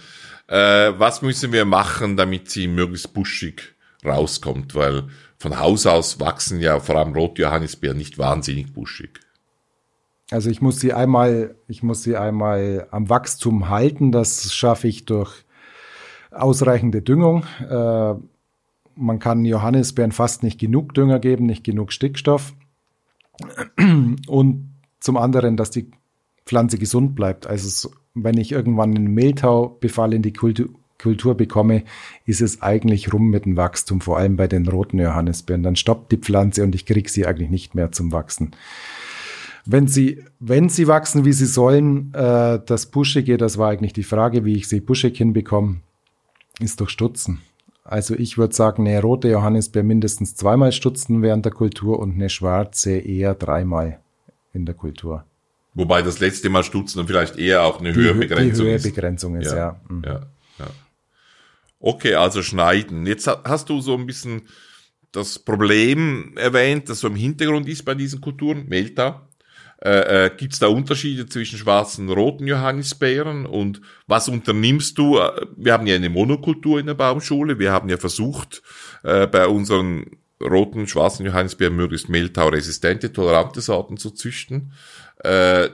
Äh, 0.46 0.92
was 0.98 1.22
müssen 1.22 1.52
wir 1.52 1.64
machen, 1.64 2.16
damit 2.16 2.50
sie 2.50 2.66
möglichst 2.66 3.14
buschig 3.14 3.74
rauskommt? 4.04 4.74
Weil 4.74 5.04
von 5.38 5.58
Haus 5.58 5.86
aus 5.86 6.20
wachsen 6.20 6.60
ja 6.60 6.80
vor 6.80 6.96
allem 6.96 7.14
Rotjohannisbeeren 7.14 7.96
nicht 7.96 8.18
wahnsinnig 8.18 8.72
buschig. 8.72 9.20
Also 10.30 10.50
ich 10.50 10.60
muss 10.60 10.80
sie 10.80 10.92
einmal, 10.92 11.54
ich 11.68 11.82
muss 11.82 12.02
sie 12.02 12.16
einmal 12.16 12.86
am 12.90 13.08
Wachstum 13.08 13.68
halten. 13.68 14.12
Das 14.12 14.54
schaffe 14.54 14.88
ich 14.88 15.06
durch 15.06 15.44
ausreichende 16.34 17.02
Düngung. 17.02 17.44
Äh, 17.68 18.14
man 18.96 19.18
kann 19.18 19.44
Johannisbeeren 19.44 20.12
fast 20.12 20.42
nicht 20.42 20.58
genug 20.60 20.94
Dünger 20.94 21.18
geben, 21.18 21.46
nicht 21.46 21.64
genug 21.64 21.92
Stickstoff. 21.92 22.54
Und 24.28 24.70
zum 25.00 25.16
anderen, 25.16 25.56
dass 25.56 25.70
die 25.70 25.90
Pflanze 26.46 26.78
gesund 26.78 27.14
bleibt. 27.14 27.46
Also 27.46 27.90
wenn 28.14 28.38
ich 28.38 28.52
irgendwann 28.52 28.94
einen 28.94 29.12
Mehltaubefall 29.12 30.14
in 30.14 30.22
die 30.22 30.32
Kultur, 30.32 30.68
Kultur 31.02 31.34
bekomme, 31.34 31.82
ist 32.24 32.40
es 32.40 32.62
eigentlich 32.62 33.12
rum 33.12 33.28
mit 33.28 33.44
dem 33.44 33.56
Wachstum, 33.56 34.00
vor 34.00 34.16
allem 34.16 34.36
bei 34.36 34.46
den 34.46 34.66
roten 34.66 34.98
Johannisbeeren. 34.98 35.62
Dann 35.62 35.76
stoppt 35.76 36.12
die 36.12 36.16
Pflanze 36.16 36.62
und 36.62 36.74
ich 36.74 36.86
kriege 36.86 37.10
sie 37.10 37.26
eigentlich 37.26 37.50
nicht 37.50 37.74
mehr 37.74 37.92
zum 37.92 38.12
Wachsen. 38.12 38.52
Wenn 39.66 39.88
sie, 39.88 40.22
wenn 40.40 40.68
sie 40.68 40.86
wachsen, 40.86 41.24
wie 41.24 41.32
sie 41.32 41.46
sollen, 41.46 42.12
äh, 42.14 42.60
das 42.64 42.86
Buschige, 42.86 43.36
das 43.36 43.58
war 43.58 43.70
eigentlich 43.70 43.92
die 43.94 44.02
Frage, 44.02 44.44
wie 44.44 44.54
ich 44.54 44.68
sie 44.68 44.80
buschig 44.80 45.16
hinbekomme 45.16 45.80
ist 46.60 46.80
durch 46.80 46.90
Stutzen. 46.90 47.40
Also 47.84 48.14
ich 48.14 48.38
würde 48.38 48.54
sagen, 48.54 48.86
eine 48.86 49.00
rote 49.00 49.28
Johannisbeer 49.28 49.82
mindestens 49.82 50.34
zweimal 50.36 50.72
stutzen 50.72 51.22
während 51.22 51.44
der 51.44 51.52
Kultur 51.52 51.98
und 51.98 52.14
eine 52.14 52.30
schwarze 52.30 52.96
eher 52.96 53.34
dreimal 53.34 54.00
in 54.54 54.64
der 54.64 54.74
Kultur. 54.74 55.24
Wobei 55.74 56.02
das 56.02 56.20
letzte 56.20 56.48
Mal 56.48 56.62
stutzen 56.62 57.00
und 57.00 57.08
vielleicht 57.08 57.36
eher 57.36 57.64
auch 57.64 57.80
eine 57.80 57.92
die, 57.92 58.00
Höhebegrenzung 58.00 58.66
ist. 58.66 58.84
Die 58.84 58.88
Höhebegrenzung 58.88 59.36
ist, 59.36 59.50
ja. 59.50 59.56
Ja. 59.56 59.80
Mhm. 59.88 60.02
ja. 60.04 60.26
ja. 60.60 60.66
Okay, 61.80 62.14
also 62.14 62.42
schneiden. 62.42 63.06
Jetzt 63.06 63.26
hast 63.26 63.68
du 63.68 63.80
so 63.80 63.94
ein 63.94 64.06
bisschen 64.06 64.42
das 65.12 65.38
Problem 65.38 66.32
erwähnt, 66.36 66.88
das 66.88 67.00
so 67.00 67.08
im 67.08 67.16
Hintergrund 67.16 67.68
ist 67.68 67.84
bei 67.84 67.94
diesen 67.94 68.20
Kulturen, 68.20 68.66
Melta. 68.68 69.28
Äh, 69.84 70.26
äh, 70.26 70.30
Gibt 70.34 70.54
es 70.54 70.58
da 70.58 70.68
Unterschiede 70.68 71.26
zwischen 71.26 71.58
schwarzen 71.58 72.08
und 72.08 72.16
roten 72.16 72.46
Johannisbeeren? 72.46 73.44
Und 73.44 73.82
was 74.06 74.28
unternimmst 74.28 74.96
du? 74.96 75.18
Äh, 75.18 75.46
wir 75.56 75.74
haben 75.74 75.86
ja 75.86 75.94
eine 75.94 76.08
Monokultur 76.08 76.80
in 76.80 76.86
der 76.86 76.94
Baumschule. 76.94 77.58
Wir 77.58 77.70
haben 77.70 77.90
ja 77.90 77.98
versucht, 77.98 78.62
äh, 79.02 79.26
bei 79.26 79.46
unseren 79.46 80.06
roten, 80.42 80.88
schwarzen 80.88 81.26
Johannisbeeren 81.26 81.76
möglichst 81.76 82.08
mehltauresistente, 82.08 83.12
tolerante 83.12 83.60
Sorten 83.60 83.98
zu 83.98 84.10
züchten. 84.10 84.72
Äh, 85.22 85.68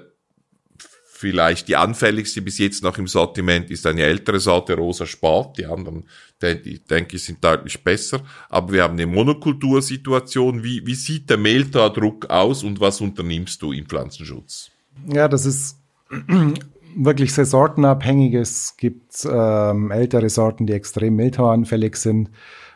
vielleicht 1.20 1.68
die 1.68 1.76
anfälligste 1.76 2.40
bis 2.40 2.56
jetzt 2.56 2.82
noch 2.82 2.96
im 2.96 3.06
Sortiment 3.06 3.70
ist 3.70 3.86
eine 3.86 4.04
ältere 4.04 4.40
Sorte 4.40 4.74
Rosa 4.74 5.04
Sport. 5.04 5.58
Die 5.58 5.66
anderen, 5.66 6.04
die, 6.40 6.82
denke 6.82 7.16
ich, 7.16 7.24
sind 7.24 7.44
deutlich 7.44 7.84
besser. 7.84 8.22
Aber 8.48 8.72
wir 8.72 8.84
haben 8.84 8.94
eine 8.94 9.06
Monokultursituation. 9.06 10.64
Wie, 10.64 10.86
wie 10.86 10.94
sieht 10.94 11.28
der 11.28 11.36
Mehltau-Druck 11.36 12.30
aus 12.30 12.64
und 12.64 12.80
was 12.80 13.02
unternimmst 13.02 13.60
du 13.60 13.72
im 13.72 13.84
Pflanzenschutz? 13.84 14.70
Ja, 15.12 15.28
das 15.28 15.44
ist 15.44 15.78
wirklich 16.96 17.34
sehr 17.34 17.44
sortenabhängig. 17.44 18.32
Es 18.32 18.78
gibt 18.78 19.28
ähm, 19.30 19.90
ältere 19.90 20.30
Sorten, 20.30 20.66
die 20.66 20.72
extrem 20.72 21.16
mehltauanfällig 21.16 21.96
sind. 21.96 22.30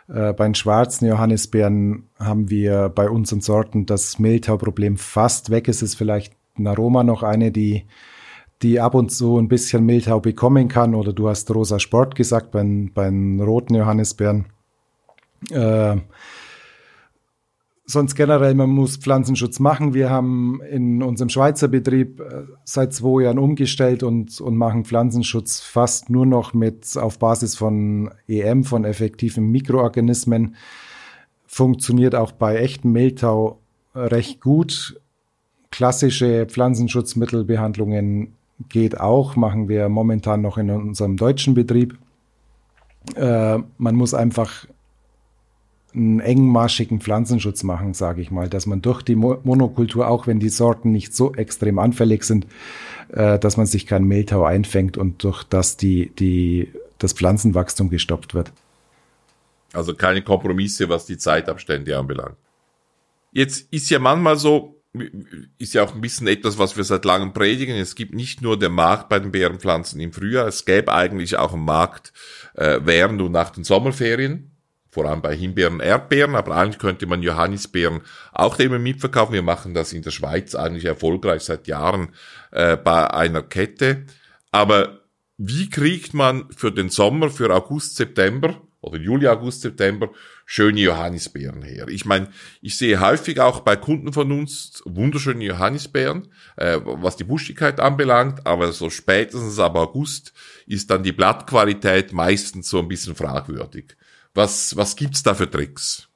Äh, 0.06 0.34
bei 0.34 0.44
den 0.44 0.54
schwarzen 0.54 1.06
Johannisbeeren 1.08 2.10
haben 2.18 2.50
wir 2.50 2.90
bei 2.90 3.08
unseren 3.08 3.40
Sorten 3.40 3.86
das 3.86 4.18
Mehltau-Problem 4.18 4.98
fast 4.98 5.48
weg. 5.48 5.66
Es 5.66 5.80
ist 5.80 5.94
vielleicht 5.94 6.34
ein 6.58 6.66
Aroma 6.66 7.04
noch 7.04 7.22
eine, 7.22 7.50
die 7.50 7.86
die 8.64 8.80
ab 8.80 8.94
und 8.94 9.12
zu 9.12 9.38
ein 9.38 9.46
bisschen 9.46 9.84
Mehltau 9.84 10.20
bekommen 10.20 10.68
kann. 10.68 10.94
Oder 10.94 11.12
du 11.12 11.28
hast 11.28 11.54
rosa 11.54 11.78
Sport 11.78 12.14
gesagt 12.14 12.50
beim, 12.50 12.90
beim 12.92 13.40
roten 13.40 13.74
Johannisbeeren. 13.74 14.46
Äh, 15.50 15.96
sonst 17.84 18.14
generell, 18.14 18.54
man 18.54 18.70
muss 18.70 18.96
Pflanzenschutz 18.96 19.60
machen. 19.60 19.92
Wir 19.92 20.08
haben 20.08 20.62
in 20.62 21.02
unserem 21.02 21.28
Schweizer 21.28 21.68
Betrieb 21.68 22.20
äh, 22.20 22.44
seit 22.64 22.94
zwei 22.94 23.24
Jahren 23.24 23.38
umgestellt 23.38 24.02
und, 24.02 24.40
und 24.40 24.56
machen 24.56 24.86
Pflanzenschutz 24.86 25.60
fast 25.60 26.08
nur 26.08 26.24
noch 26.24 26.54
mit 26.54 26.96
auf 26.96 27.18
Basis 27.18 27.54
von 27.54 28.10
EM, 28.26 28.64
von 28.64 28.86
effektiven 28.86 29.50
Mikroorganismen. 29.50 30.56
Funktioniert 31.46 32.14
auch 32.14 32.32
bei 32.32 32.56
echtem 32.56 32.92
Mehltau 32.92 33.60
recht 33.94 34.40
gut. 34.40 34.98
Klassische 35.70 36.46
Pflanzenschutzmittelbehandlungen 36.46 38.32
geht 38.68 39.00
auch, 39.00 39.36
machen 39.36 39.68
wir 39.68 39.88
momentan 39.88 40.42
noch 40.42 40.58
in 40.58 40.70
unserem 40.70 41.16
deutschen 41.16 41.54
Betrieb. 41.54 41.98
Äh, 43.16 43.58
man 43.78 43.94
muss 43.96 44.14
einfach 44.14 44.66
einen 45.94 46.20
engmaschigen 46.20 47.00
Pflanzenschutz 47.00 47.62
machen, 47.62 47.94
sage 47.94 48.20
ich 48.20 48.30
mal, 48.30 48.48
dass 48.48 48.66
man 48.66 48.82
durch 48.82 49.02
die 49.02 49.14
Monokultur, 49.14 50.08
auch 50.08 50.26
wenn 50.26 50.40
die 50.40 50.48
Sorten 50.48 50.90
nicht 50.90 51.14
so 51.14 51.34
extrem 51.34 51.78
anfällig 51.78 52.24
sind, 52.24 52.46
äh, 53.12 53.38
dass 53.38 53.56
man 53.56 53.66
sich 53.66 53.86
kein 53.86 54.04
Mehltau 54.04 54.44
einfängt 54.44 54.96
und 54.96 55.22
durch 55.22 55.44
das 55.44 55.76
die, 55.76 56.10
die, 56.18 56.72
das 56.98 57.12
Pflanzenwachstum 57.12 57.90
gestoppt 57.90 58.34
wird. 58.34 58.52
Also 59.72 59.94
keine 59.94 60.22
Kompromisse, 60.22 60.88
was 60.88 61.06
die 61.06 61.18
Zeitabstände 61.18 61.96
anbelangt. 61.96 62.36
Jetzt 63.32 63.72
ist 63.72 63.90
ja 63.90 63.98
manchmal 63.98 64.36
so, 64.36 64.80
ist 65.58 65.74
ja 65.74 65.82
auch 65.82 65.94
ein 65.94 66.00
bisschen 66.00 66.28
etwas, 66.28 66.58
was 66.58 66.76
wir 66.76 66.84
seit 66.84 67.04
langem 67.04 67.32
predigen. 67.32 67.76
Es 67.76 67.94
gibt 67.94 68.14
nicht 68.14 68.42
nur 68.42 68.58
den 68.58 68.72
Markt 68.72 69.08
bei 69.08 69.18
den 69.18 69.32
Beerenpflanzen 69.32 70.00
im 70.00 70.12
Frühjahr, 70.12 70.46
es 70.46 70.64
gäbe 70.64 70.92
eigentlich 70.92 71.36
auch 71.36 71.52
einen 71.52 71.64
Markt 71.64 72.12
äh, 72.54 72.80
während 72.84 73.20
und 73.20 73.32
nach 73.32 73.50
den 73.50 73.64
Sommerferien 73.64 74.54
vor 74.94 75.06
allem 75.06 75.20
bei 75.20 75.34
Himbeeren, 75.34 75.80
Erdbeeren, 75.80 76.36
aber 76.36 76.54
eigentlich 76.54 76.78
könnte 76.78 77.06
man 77.06 77.20
Johannisbeeren 77.20 78.02
auch 78.32 78.60
immer 78.60 78.78
mitverkaufen. 78.78 79.34
Wir 79.34 79.42
machen 79.42 79.74
das 79.74 79.92
in 79.92 80.02
der 80.02 80.12
Schweiz 80.12 80.54
eigentlich 80.54 80.84
erfolgreich 80.84 81.42
seit 81.42 81.66
Jahren 81.66 82.10
äh, 82.52 82.76
bei 82.76 83.12
einer 83.12 83.42
Kette. 83.42 84.06
Aber 84.52 85.00
wie 85.36 85.68
kriegt 85.68 86.14
man 86.14 86.48
für 86.56 86.70
den 86.70 86.90
Sommer, 86.90 87.28
für 87.28 87.52
August, 87.52 87.96
September 87.96 88.62
oder 88.84 88.98
Juli, 88.98 89.26
August, 89.26 89.62
September 89.62 90.10
schöne 90.46 90.80
Johannisbeeren 90.80 91.62
her? 91.62 91.88
Ich 91.88 92.04
meine, 92.04 92.28
ich 92.60 92.76
sehe 92.76 93.00
häufig 93.00 93.40
auch 93.40 93.60
bei 93.60 93.76
Kunden 93.76 94.12
von 94.12 94.30
uns 94.32 94.82
wunderschöne 94.84 95.44
Johannisbeeren, 95.44 96.28
äh, 96.56 96.78
was 96.84 97.16
die 97.16 97.24
Buschigkeit 97.24 97.80
anbelangt, 97.80 98.46
aber 98.46 98.72
so 98.72 98.90
spätestens 98.90 99.58
ab 99.58 99.76
August 99.76 100.32
ist 100.66 100.90
dann 100.90 101.02
die 101.02 101.12
Blattqualität 101.12 102.12
meistens 102.12 102.68
so 102.68 102.78
ein 102.78 102.88
bisschen 102.88 103.14
fragwürdig. 103.14 103.96
Was, 104.34 104.76
was 104.76 104.96
gibt's 104.96 105.22
da 105.22 105.34
für 105.34 105.50
Tricks? 105.50 106.08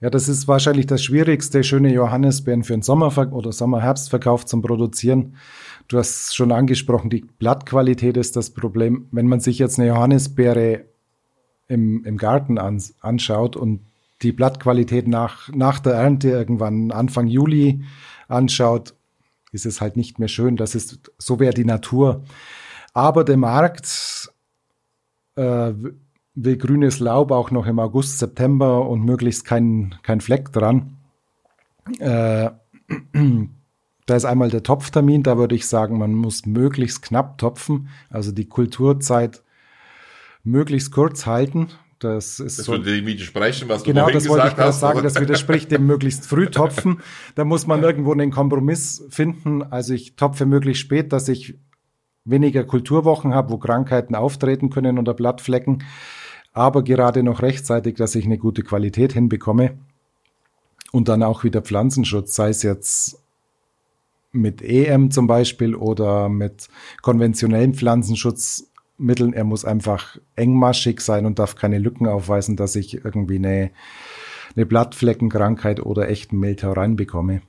Ja, 0.00 0.10
das 0.10 0.28
ist 0.28 0.48
wahrscheinlich 0.48 0.86
das 0.86 1.02
Schwierigste, 1.02 1.64
schöne 1.64 1.92
Johannisbeeren 1.92 2.64
für 2.64 2.74
den 2.74 2.82
Sommer- 2.82 3.32
oder 3.32 3.52
Sommer-Herbstverkauf 3.52 4.44
zum 4.44 4.60
Produzieren. 4.60 5.36
Du 5.88 5.98
hast 5.98 6.34
schon 6.34 6.52
angesprochen, 6.52 7.10
die 7.10 7.24
Blattqualität 7.38 8.16
ist 8.16 8.36
das 8.36 8.50
Problem. 8.50 9.06
Wenn 9.12 9.26
man 9.28 9.40
sich 9.40 9.58
jetzt 9.58 9.78
eine 9.78 9.88
Johannisbeere 9.88 10.84
im, 11.68 12.04
im 12.04 12.16
Garten 12.16 12.58
ans, 12.58 12.94
anschaut 13.00 13.56
und 13.56 13.80
die 14.22 14.32
Blattqualität 14.32 15.08
nach, 15.08 15.48
nach 15.52 15.78
der 15.80 15.94
Ernte 15.94 16.30
irgendwann 16.30 16.90
Anfang 16.90 17.26
Juli 17.26 17.84
anschaut, 18.28 18.94
ist 19.52 19.66
es 19.66 19.80
halt 19.80 19.96
nicht 19.96 20.18
mehr 20.18 20.28
schön. 20.28 20.56
Das 20.56 20.74
ist, 20.74 21.12
so 21.18 21.38
wäre 21.40 21.54
die 21.54 21.64
Natur. 21.64 22.24
Aber 22.92 23.24
der 23.24 23.36
Markt 23.36 24.32
äh, 25.36 25.72
will 26.34 26.56
grünes 26.56 27.00
Laub 27.00 27.30
auch 27.30 27.50
noch 27.50 27.66
im 27.66 27.78
August, 27.78 28.18
September 28.18 28.88
und 28.88 29.04
möglichst 29.04 29.44
kein, 29.44 29.94
kein 30.02 30.20
Fleck 30.20 30.52
dran. 30.52 30.96
Äh, 31.98 32.50
da 34.06 34.16
ist 34.16 34.24
einmal 34.24 34.50
der 34.50 34.62
Topftermin, 34.62 35.22
da 35.22 35.38
würde 35.38 35.54
ich 35.54 35.66
sagen, 35.66 35.98
man 35.98 36.14
muss 36.14 36.46
möglichst 36.46 37.02
knapp 37.02 37.38
topfen, 37.38 37.88
also 38.10 38.32
die 38.32 38.48
Kulturzeit 38.48 39.42
möglichst 40.44 40.92
kurz 40.92 41.26
halten. 41.26 41.68
Das 41.98 42.38
ist 42.38 42.58
das 42.58 42.66
so, 42.66 42.72
würde 42.72 42.92
dem 42.96 43.06
widersprechen, 43.06 43.68
was 43.68 43.82
genau, 43.82 44.06
du 44.06 44.12
das 44.12 44.28
wollte 44.28 44.48
ich 44.48 44.54
gerade 44.56 44.72
sagen, 44.72 45.02
das 45.02 45.18
widerspricht 45.18 45.70
dem 45.70 45.86
möglichst 45.86 46.26
früh 46.26 46.46
topfen. 46.46 47.00
Da 47.34 47.44
muss 47.44 47.66
man 47.66 47.82
irgendwo 47.82 48.12
einen 48.12 48.30
Kompromiss 48.30 49.04
finden. 49.08 49.62
Also 49.62 49.94
ich 49.94 50.16
topfe 50.16 50.44
möglichst 50.44 50.82
spät, 50.82 51.12
dass 51.12 51.28
ich 51.28 51.58
weniger 52.24 52.64
Kulturwochen 52.64 53.34
habe, 53.34 53.52
wo 53.52 53.58
Krankheiten 53.58 54.14
auftreten 54.14 54.70
können 54.70 54.98
oder 54.98 55.14
Blattflecken, 55.14 55.84
aber 56.52 56.82
gerade 56.82 57.22
noch 57.22 57.42
rechtzeitig, 57.42 57.96
dass 57.96 58.14
ich 58.14 58.24
eine 58.24 58.38
gute 58.38 58.62
Qualität 58.62 59.12
hinbekomme. 59.12 59.78
Und 60.92 61.08
dann 61.08 61.22
auch 61.22 61.42
wieder 61.42 61.60
Pflanzenschutz, 61.60 62.36
sei 62.36 62.50
es 62.50 62.62
jetzt 62.62 63.18
mit 64.30 64.62
EM 64.62 65.10
zum 65.10 65.26
Beispiel 65.26 65.74
oder 65.74 66.28
mit 66.28 66.68
konventionellen 67.02 67.74
Pflanzenschutzmitteln. 68.94 69.32
Er 69.32 69.44
muss 69.44 69.64
einfach 69.64 70.16
engmaschig 70.36 71.00
sein 71.00 71.26
und 71.26 71.38
darf 71.38 71.56
keine 71.56 71.78
Lücken 71.78 72.06
aufweisen, 72.06 72.56
dass 72.56 72.76
ich 72.76 73.04
irgendwie 73.04 73.36
eine, 73.36 73.70
eine 74.56 74.66
Blattfleckenkrankheit 74.66 75.80
oder 75.80 76.08
echten 76.08 76.38
Mehltau 76.38 76.72
reinbekomme. 76.72 77.42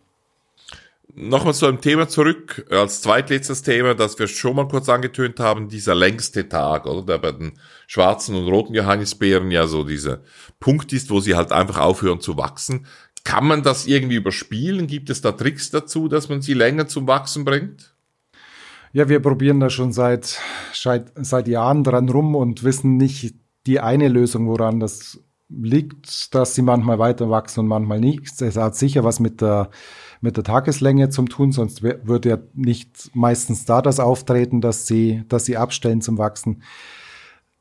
Nochmal 1.17 1.53
zu 1.53 1.65
einem 1.65 1.79
Thema 1.79 2.09
zurück, 2.09 2.65
als 2.69 3.01
zweitletztes 3.01 3.61
Thema, 3.61 3.95
das 3.95 4.19
wir 4.19 4.27
schon 4.27 4.57
mal 4.57 4.67
kurz 4.67 4.89
angetönt 4.89 5.39
haben, 5.39 5.69
dieser 5.69 5.95
längste 5.95 6.49
Tag, 6.49 6.85
oder? 6.85 7.03
Der 7.03 7.17
bei 7.19 7.31
den 7.31 7.53
schwarzen 7.87 8.35
und 8.35 8.49
roten 8.49 8.73
Johannisbeeren 8.73 9.49
ja 9.49 9.65
so 9.65 9.85
dieser 9.85 10.23
Punkt 10.59 10.91
ist, 10.91 11.09
wo 11.11 11.21
sie 11.21 11.35
halt 11.35 11.53
einfach 11.53 11.77
aufhören 11.77 12.19
zu 12.19 12.35
wachsen. 12.35 12.85
Kann 13.23 13.47
man 13.47 13.63
das 13.63 13.87
irgendwie 13.87 14.15
überspielen? 14.15 14.87
Gibt 14.87 15.09
es 15.09 15.21
da 15.21 15.31
Tricks 15.31 15.69
dazu, 15.71 16.09
dass 16.09 16.27
man 16.27 16.41
sie 16.41 16.53
länger 16.53 16.87
zum 16.87 17.07
Wachsen 17.07 17.45
bringt? 17.45 17.94
Ja, 18.95 19.09
wir 19.09 19.19
probieren 19.19 19.59
da 19.59 19.69
schon 19.69 19.91
seit, 19.91 20.39
seit, 20.71 21.11
seit 21.15 21.49
Jahren 21.49 21.83
dran 21.83 22.07
rum 22.07 22.33
und 22.33 22.63
wissen 22.63 22.95
nicht 22.95 23.35
die 23.67 23.81
eine 23.81 24.07
Lösung, 24.07 24.47
woran 24.47 24.79
das 24.79 25.19
liegt, 25.49 26.33
dass 26.33 26.55
sie 26.55 26.61
manchmal 26.61 26.97
weiter 26.97 27.29
wachsen 27.29 27.59
und 27.59 27.67
manchmal 27.67 27.99
nicht. 27.99 28.41
Es 28.41 28.55
hat 28.55 28.77
sicher 28.77 29.03
was 29.03 29.19
mit 29.19 29.41
der, 29.41 29.69
mit 30.21 30.37
der 30.37 30.45
Tageslänge 30.45 31.09
zum 31.09 31.27
tun, 31.27 31.51
sonst 31.51 31.83
würde 31.83 32.29
ja 32.29 32.37
nicht 32.53 33.11
meistens 33.13 33.65
da 33.65 33.81
das 33.81 33.99
auftreten, 33.99 34.61
dass 34.61 34.87
sie, 34.87 35.25
dass 35.27 35.43
sie 35.43 35.57
abstellen 35.57 35.99
zum 35.99 36.17
Wachsen. 36.17 36.63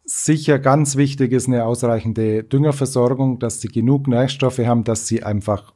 Sicher 0.05 0.61
ganz 0.61 0.94
wichtig 0.94 1.33
ist 1.33 1.49
eine 1.49 1.64
ausreichende 1.64 2.44
Düngerversorgung, 2.44 3.40
dass 3.40 3.61
sie 3.61 3.66
genug 3.66 4.07
Nährstoffe 4.07 4.61
haben, 4.61 4.85
dass 4.85 5.09
sie 5.09 5.25
einfach 5.25 5.73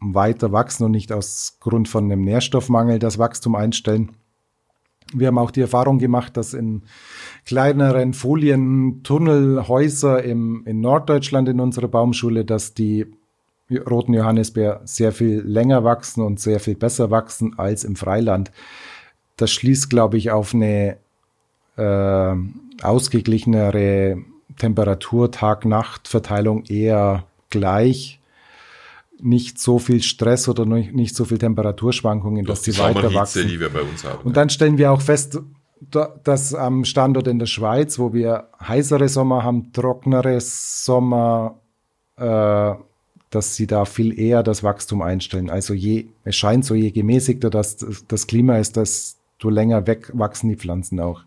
weiter 0.00 0.52
wachsen 0.52 0.84
und 0.84 0.90
nicht 0.90 1.12
aus 1.12 1.56
Grund 1.60 1.88
von 1.88 2.04
einem 2.04 2.20
Nährstoffmangel 2.20 2.98
das 2.98 3.16
Wachstum 3.16 3.54
einstellen. 3.54 4.18
Wir 5.12 5.28
haben 5.28 5.38
auch 5.38 5.50
die 5.50 5.60
Erfahrung 5.60 5.98
gemacht, 5.98 6.36
dass 6.36 6.54
in 6.54 6.82
kleineren 7.44 8.14
Folientunnelhäuser 8.14 10.22
im, 10.22 10.62
in 10.66 10.80
Norddeutschland 10.80 11.48
in 11.48 11.60
unserer 11.60 11.88
Baumschule, 11.88 12.44
dass 12.44 12.74
die 12.74 13.06
roten 13.70 14.14
Johannisbeer 14.14 14.80
sehr 14.84 15.12
viel 15.12 15.40
länger 15.40 15.84
wachsen 15.84 16.22
und 16.22 16.40
sehr 16.40 16.60
viel 16.60 16.76
besser 16.76 17.10
wachsen 17.10 17.58
als 17.58 17.84
im 17.84 17.96
Freiland. 17.96 18.52
Das 19.36 19.50
schließt, 19.50 19.90
glaube 19.90 20.18
ich, 20.18 20.30
auf 20.30 20.54
eine 20.54 20.98
äh, 21.76 22.34
ausgeglichenere 22.82 24.18
Temperatur, 24.58 25.30
Tag-Nacht-Verteilung 25.30 26.64
eher 26.64 27.24
gleich. 27.50 28.20
Nicht 29.24 29.60
so 29.60 29.78
viel 29.78 30.02
Stress 30.02 30.48
oder 30.48 30.66
nicht 30.66 31.14
so 31.14 31.24
viel 31.24 31.38
Temperaturschwankungen, 31.38 32.44
dass 32.44 32.62
die 32.62 32.76
weiter 32.78 33.14
wachsen. 33.14 33.46
die 33.48 33.60
wir 33.60 33.68
bei 33.68 33.82
uns 33.82 34.02
haben. 34.04 34.22
Und 34.24 34.36
dann 34.36 34.50
stellen 34.50 34.78
wir 34.78 34.90
auch 34.90 35.00
fest, 35.00 35.38
da- 35.80 36.12
dass 36.24 36.54
am 36.54 36.84
Standort 36.84 37.28
in 37.28 37.38
der 37.38 37.46
Schweiz, 37.46 37.98
wo 38.00 38.12
wir 38.12 38.48
heißere 38.60 39.08
Sommer 39.08 39.44
haben, 39.44 39.72
trockenere 39.72 40.38
Sommer, 40.40 41.60
äh, 42.16 42.74
dass 43.30 43.56
sie 43.56 43.66
da 43.66 43.84
viel 43.84 44.18
eher 44.18 44.42
das 44.42 44.62
Wachstum 44.62 45.00
einstellen. 45.02 45.48
Also 45.50 45.72
je, 45.72 46.08
es 46.24 46.36
scheint 46.36 46.64
so, 46.64 46.74
je 46.74 46.90
gemäßigter 46.90 47.48
das, 47.48 47.76
das 48.08 48.26
Klima 48.26 48.58
ist, 48.58 48.76
desto 48.76 49.48
länger 49.50 49.86
wegwachsen 49.86 50.50
die 50.50 50.56
Pflanzen 50.56 51.00
auch. 51.00 51.22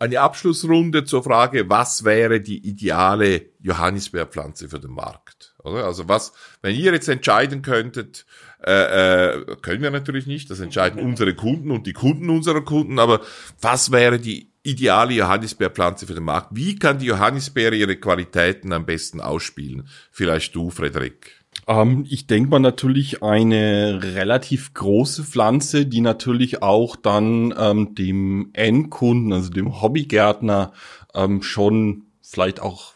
Eine 0.00 0.20
Abschlussrunde 0.20 1.04
zur 1.04 1.22
Frage, 1.22 1.68
was 1.70 2.04
wäre 2.04 2.40
die 2.40 2.66
ideale 2.66 3.42
Johannisbeerpflanze 3.60 4.68
für 4.68 4.80
den 4.80 4.90
Markt? 4.90 5.53
Oder? 5.64 5.84
Also 5.84 6.08
was, 6.08 6.32
wenn 6.62 6.74
ihr 6.74 6.92
jetzt 6.92 7.08
entscheiden 7.08 7.62
könntet, 7.62 8.26
äh, 8.64 9.32
äh, 9.32 9.56
können 9.62 9.82
wir 9.82 9.90
natürlich 9.90 10.26
nicht, 10.26 10.50
das 10.50 10.60
entscheiden 10.60 11.00
unsere 11.04 11.34
Kunden 11.34 11.70
und 11.70 11.86
die 11.86 11.92
Kunden 11.92 12.30
unserer 12.30 12.62
Kunden, 12.62 12.98
aber 12.98 13.20
was 13.60 13.90
wäre 13.90 14.18
die 14.18 14.50
ideale 14.62 15.14
Johannisbeerpflanze 15.14 16.06
für 16.06 16.14
den 16.14 16.24
Markt? 16.24 16.48
Wie 16.52 16.76
kann 16.76 16.98
die 16.98 17.06
Johannisbeere 17.06 17.74
ihre 17.74 17.96
Qualitäten 17.96 18.72
am 18.72 18.86
besten 18.86 19.20
ausspielen? 19.20 19.88
Vielleicht 20.10 20.54
du, 20.54 20.70
Frederik. 20.70 21.44
Ähm, 21.66 22.06
ich 22.08 22.26
denke 22.26 22.50
mal 22.50 22.58
natürlich 22.58 23.22
eine 23.22 24.00
relativ 24.02 24.74
große 24.74 25.24
Pflanze, 25.24 25.86
die 25.86 26.00
natürlich 26.00 26.62
auch 26.62 26.96
dann 26.96 27.54
ähm, 27.56 27.94
dem 27.94 28.50
Endkunden, 28.52 29.32
also 29.32 29.50
dem 29.50 29.80
Hobbygärtner, 29.80 30.72
ähm, 31.14 31.42
schon 31.42 32.06
vielleicht 32.22 32.60
auch 32.60 32.94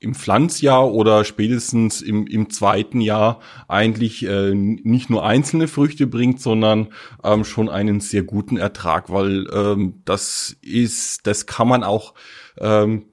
im 0.00 0.14
Pflanzjahr 0.14 0.92
oder 0.92 1.24
spätestens 1.24 2.02
im, 2.02 2.26
im 2.26 2.50
zweiten 2.50 3.00
Jahr 3.00 3.40
eigentlich 3.66 4.24
äh, 4.24 4.54
nicht 4.54 5.10
nur 5.10 5.24
einzelne 5.26 5.66
Früchte 5.66 6.06
bringt, 6.06 6.40
sondern 6.40 6.88
ähm, 7.24 7.44
schon 7.44 7.68
einen 7.68 8.00
sehr 8.00 8.22
guten 8.22 8.56
Ertrag, 8.56 9.10
weil 9.10 9.46
ähm, 9.52 10.02
das 10.04 10.56
ist, 10.62 11.26
das 11.26 11.46
kann 11.46 11.66
man 11.66 11.82
auch 11.82 12.14
ähm, 12.58 13.06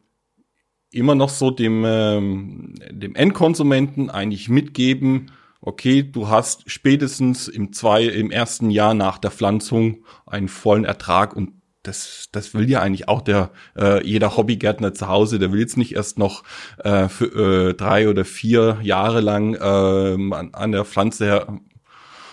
immer 0.91 1.15
noch 1.15 1.30
so 1.30 1.50
dem, 1.50 1.84
ähm, 1.86 2.76
dem 2.91 3.15
Endkonsumenten 3.15 4.10
eigentlich 4.10 4.48
mitgeben, 4.48 5.32
okay, 5.65 6.04
du 6.04 6.30
hast 6.30 6.69
spätestens 6.69 7.48
im 7.48 7.74
zwei, 7.74 8.04
im 8.04 8.30
ersten 8.30 8.69
Jahr 8.69 8.93
nach 8.93 9.17
der 9.17 9.32
Pflanzung 9.32 10.06
einen 10.28 10.48
vollen 10.48 10.86
Ertrag 10.86 11.36
und 11.36 11.54
das, 11.88 12.30
das 12.32 12.54
will 12.54 12.69
ja 12.69 12.82
eigentlich 12.82 13.08
auch 13.08 13.21
der 13.21 13.52
äh, 13.78 14.06
jeder 14.06 14.36
Hobbygärtner 14.38 14.93
zu 14.93 15.08
Hause. 15.08 15.39
Der 15.39 15.52
will 15.52 15.60
jetzt 15.60 15.78
nicht 15.78 15.95
erst 15.95 16.17
noch 16.17 16.43
äh, 16.84 17.08
für 17.08 17.69
äh, 17.69 17.74
drei 17.74 18.10
oder 18.10 18.26
vier 18.26 18.80
Jahre 18.82 19.21
lang 19.21 19.54
äh, 19.56 20.36
an, 20.36 20.50
an 20.54 20.71
der 20.71 20.86
Pflanze 20.86 21.26
her, 21.26 21.60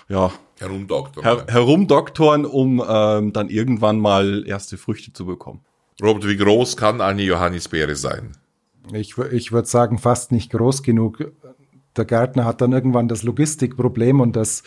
ja, 0.08 0.32
Herumdoktor. 0.58 1.24
her, 1.24 1.46
herumdoktoren, 1.48 2.44
um 2.44 2.82
ähm, 2.86 3.32
dann 3.32 3.48
irgendwann 3.48 3.98
mal 3.98 4.44
erste 4.46 4.78
Früchte 4.78 5.12
zu 5.12 5.26
bekommen. 5.26 5.60
Robert, 6.02 6.26
wie 6.26 6.36
groß 6.36 6.76
kann 6.76 7.00
eine 7.00 7.22
Johannisbeere 7.22 7.96
sein? 7.96 8.32
Ich, 8.92 9.16
ich 9.18 9.52
würde 9.52 9.68
sagen, 9.68 9.98
fast 9.98 10.32
nicht 10.32 10.50
groß 10.50 10.82
genug. 10.82 11.32
Der 11.96 12.04
Gärtner 12.04 12.44
hat 12.44 12.60
dann 12.60 12.72
irgendwann 12.72 13.08
das 13.08 13.22
Logistikproblem 13.22 14.20
und 14.20 14.34
das 14.34 14.62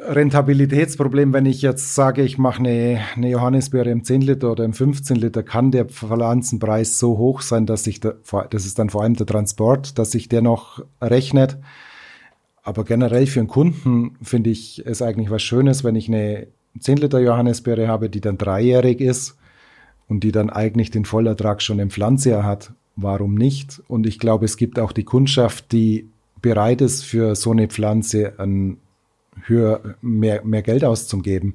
Rentabilitätsproblem, 0.00 1.32
wenn 1.32 1.46
ich 1.46 1.62
jetzt 1.62 1.94
sage, 1.94 2.22
ich 2.22 2.38
mache 2.38 2.60
eine, 2.60 3.00
eine 3.16 3.30
Johannisbeere 3.30 3.90
im 3.90 4.04
10 4.04 4.22
Liter 4.22 4.52
oder 4.52 4.64
im 4.64 4.72
15 4.72 5.16
Liter, 5.16 5.42
kann 5.42 5.70
der 5.70 5.86
Pflanzenpreis 5.86 6.98
so 6.98 7.18
hoch 7.18 7.40
sein, 7.40 7.66
dass 7.66 7.84
sich, 7.84 8.00
da, 8.00 8.14
das 8.50 8.66
ist 8.66 8.78
dann 8.78 8.90
vor 8.90 9.02
allem 9.02 9.14
der 9.14 9.26
Transport, 9.26 9.98
dass 9.98 10.10
sich 10.12 10.28
der 10.28 10.42
noch 10.42 10.84
rechnet. 11.00 11.58
Aber 12.62 12.84
generell 12.84 13.26
für 13.26 13.40
einen 13.40 13.48
Kunden 13.48 14.16
finde 14.22 14.50
ich 14.50 14.82
es 14.86 15.02
eigentlich 15.02 15.30
was 15.30 15.42
Schönes, 15.42 15.84
wenn 15.84 15.96
ich 15.96 16.08
eine 16.08 16.48
10 16.78 16.98
Liter 16.98 17.20
Johannisbeere 17.20 17.88
habe, 17.88 18.10
die 18.10 18.20
dann 18.20 18.38
dreijährig 18.38 19.00
ist 19.00 19.36
und 20.08 20.24
die 20.24 20.32
dann 20.32 20.50
eigentlich 20.50 20.90
den 20.90 21.04
Vollertrag 21.04 21.62
schon 21.62 21.78
im 21.78 21.90
Pflanzjahr 21.90 22.44
hat. 22.44 22.72
Warum 22.96 23.34
nicht? 23.34 23.82
Und 23.88 24.06
ich 24.06 24.18
glaube, 24.18 24.44
es 24.44 24.56
gibt 24.56 24.78
auch 24.78 24.92
die 24.92 25.04
Kundschaft, 25.04 25.72
die 25.72 26.08
bereit 26.40 26.80
ist, 26.80 27.04
für 27.04 27.34
so 27.34 27.52
eine 27.52 27.68
Pflanze 27.68 28.38
ein 28.38 28.78
höher, 29.46 29.96
mehr, 30.00 30.44
mehr 30.44 30.62
Geld 30.62 30.84
auszugeben. 30.84 31.54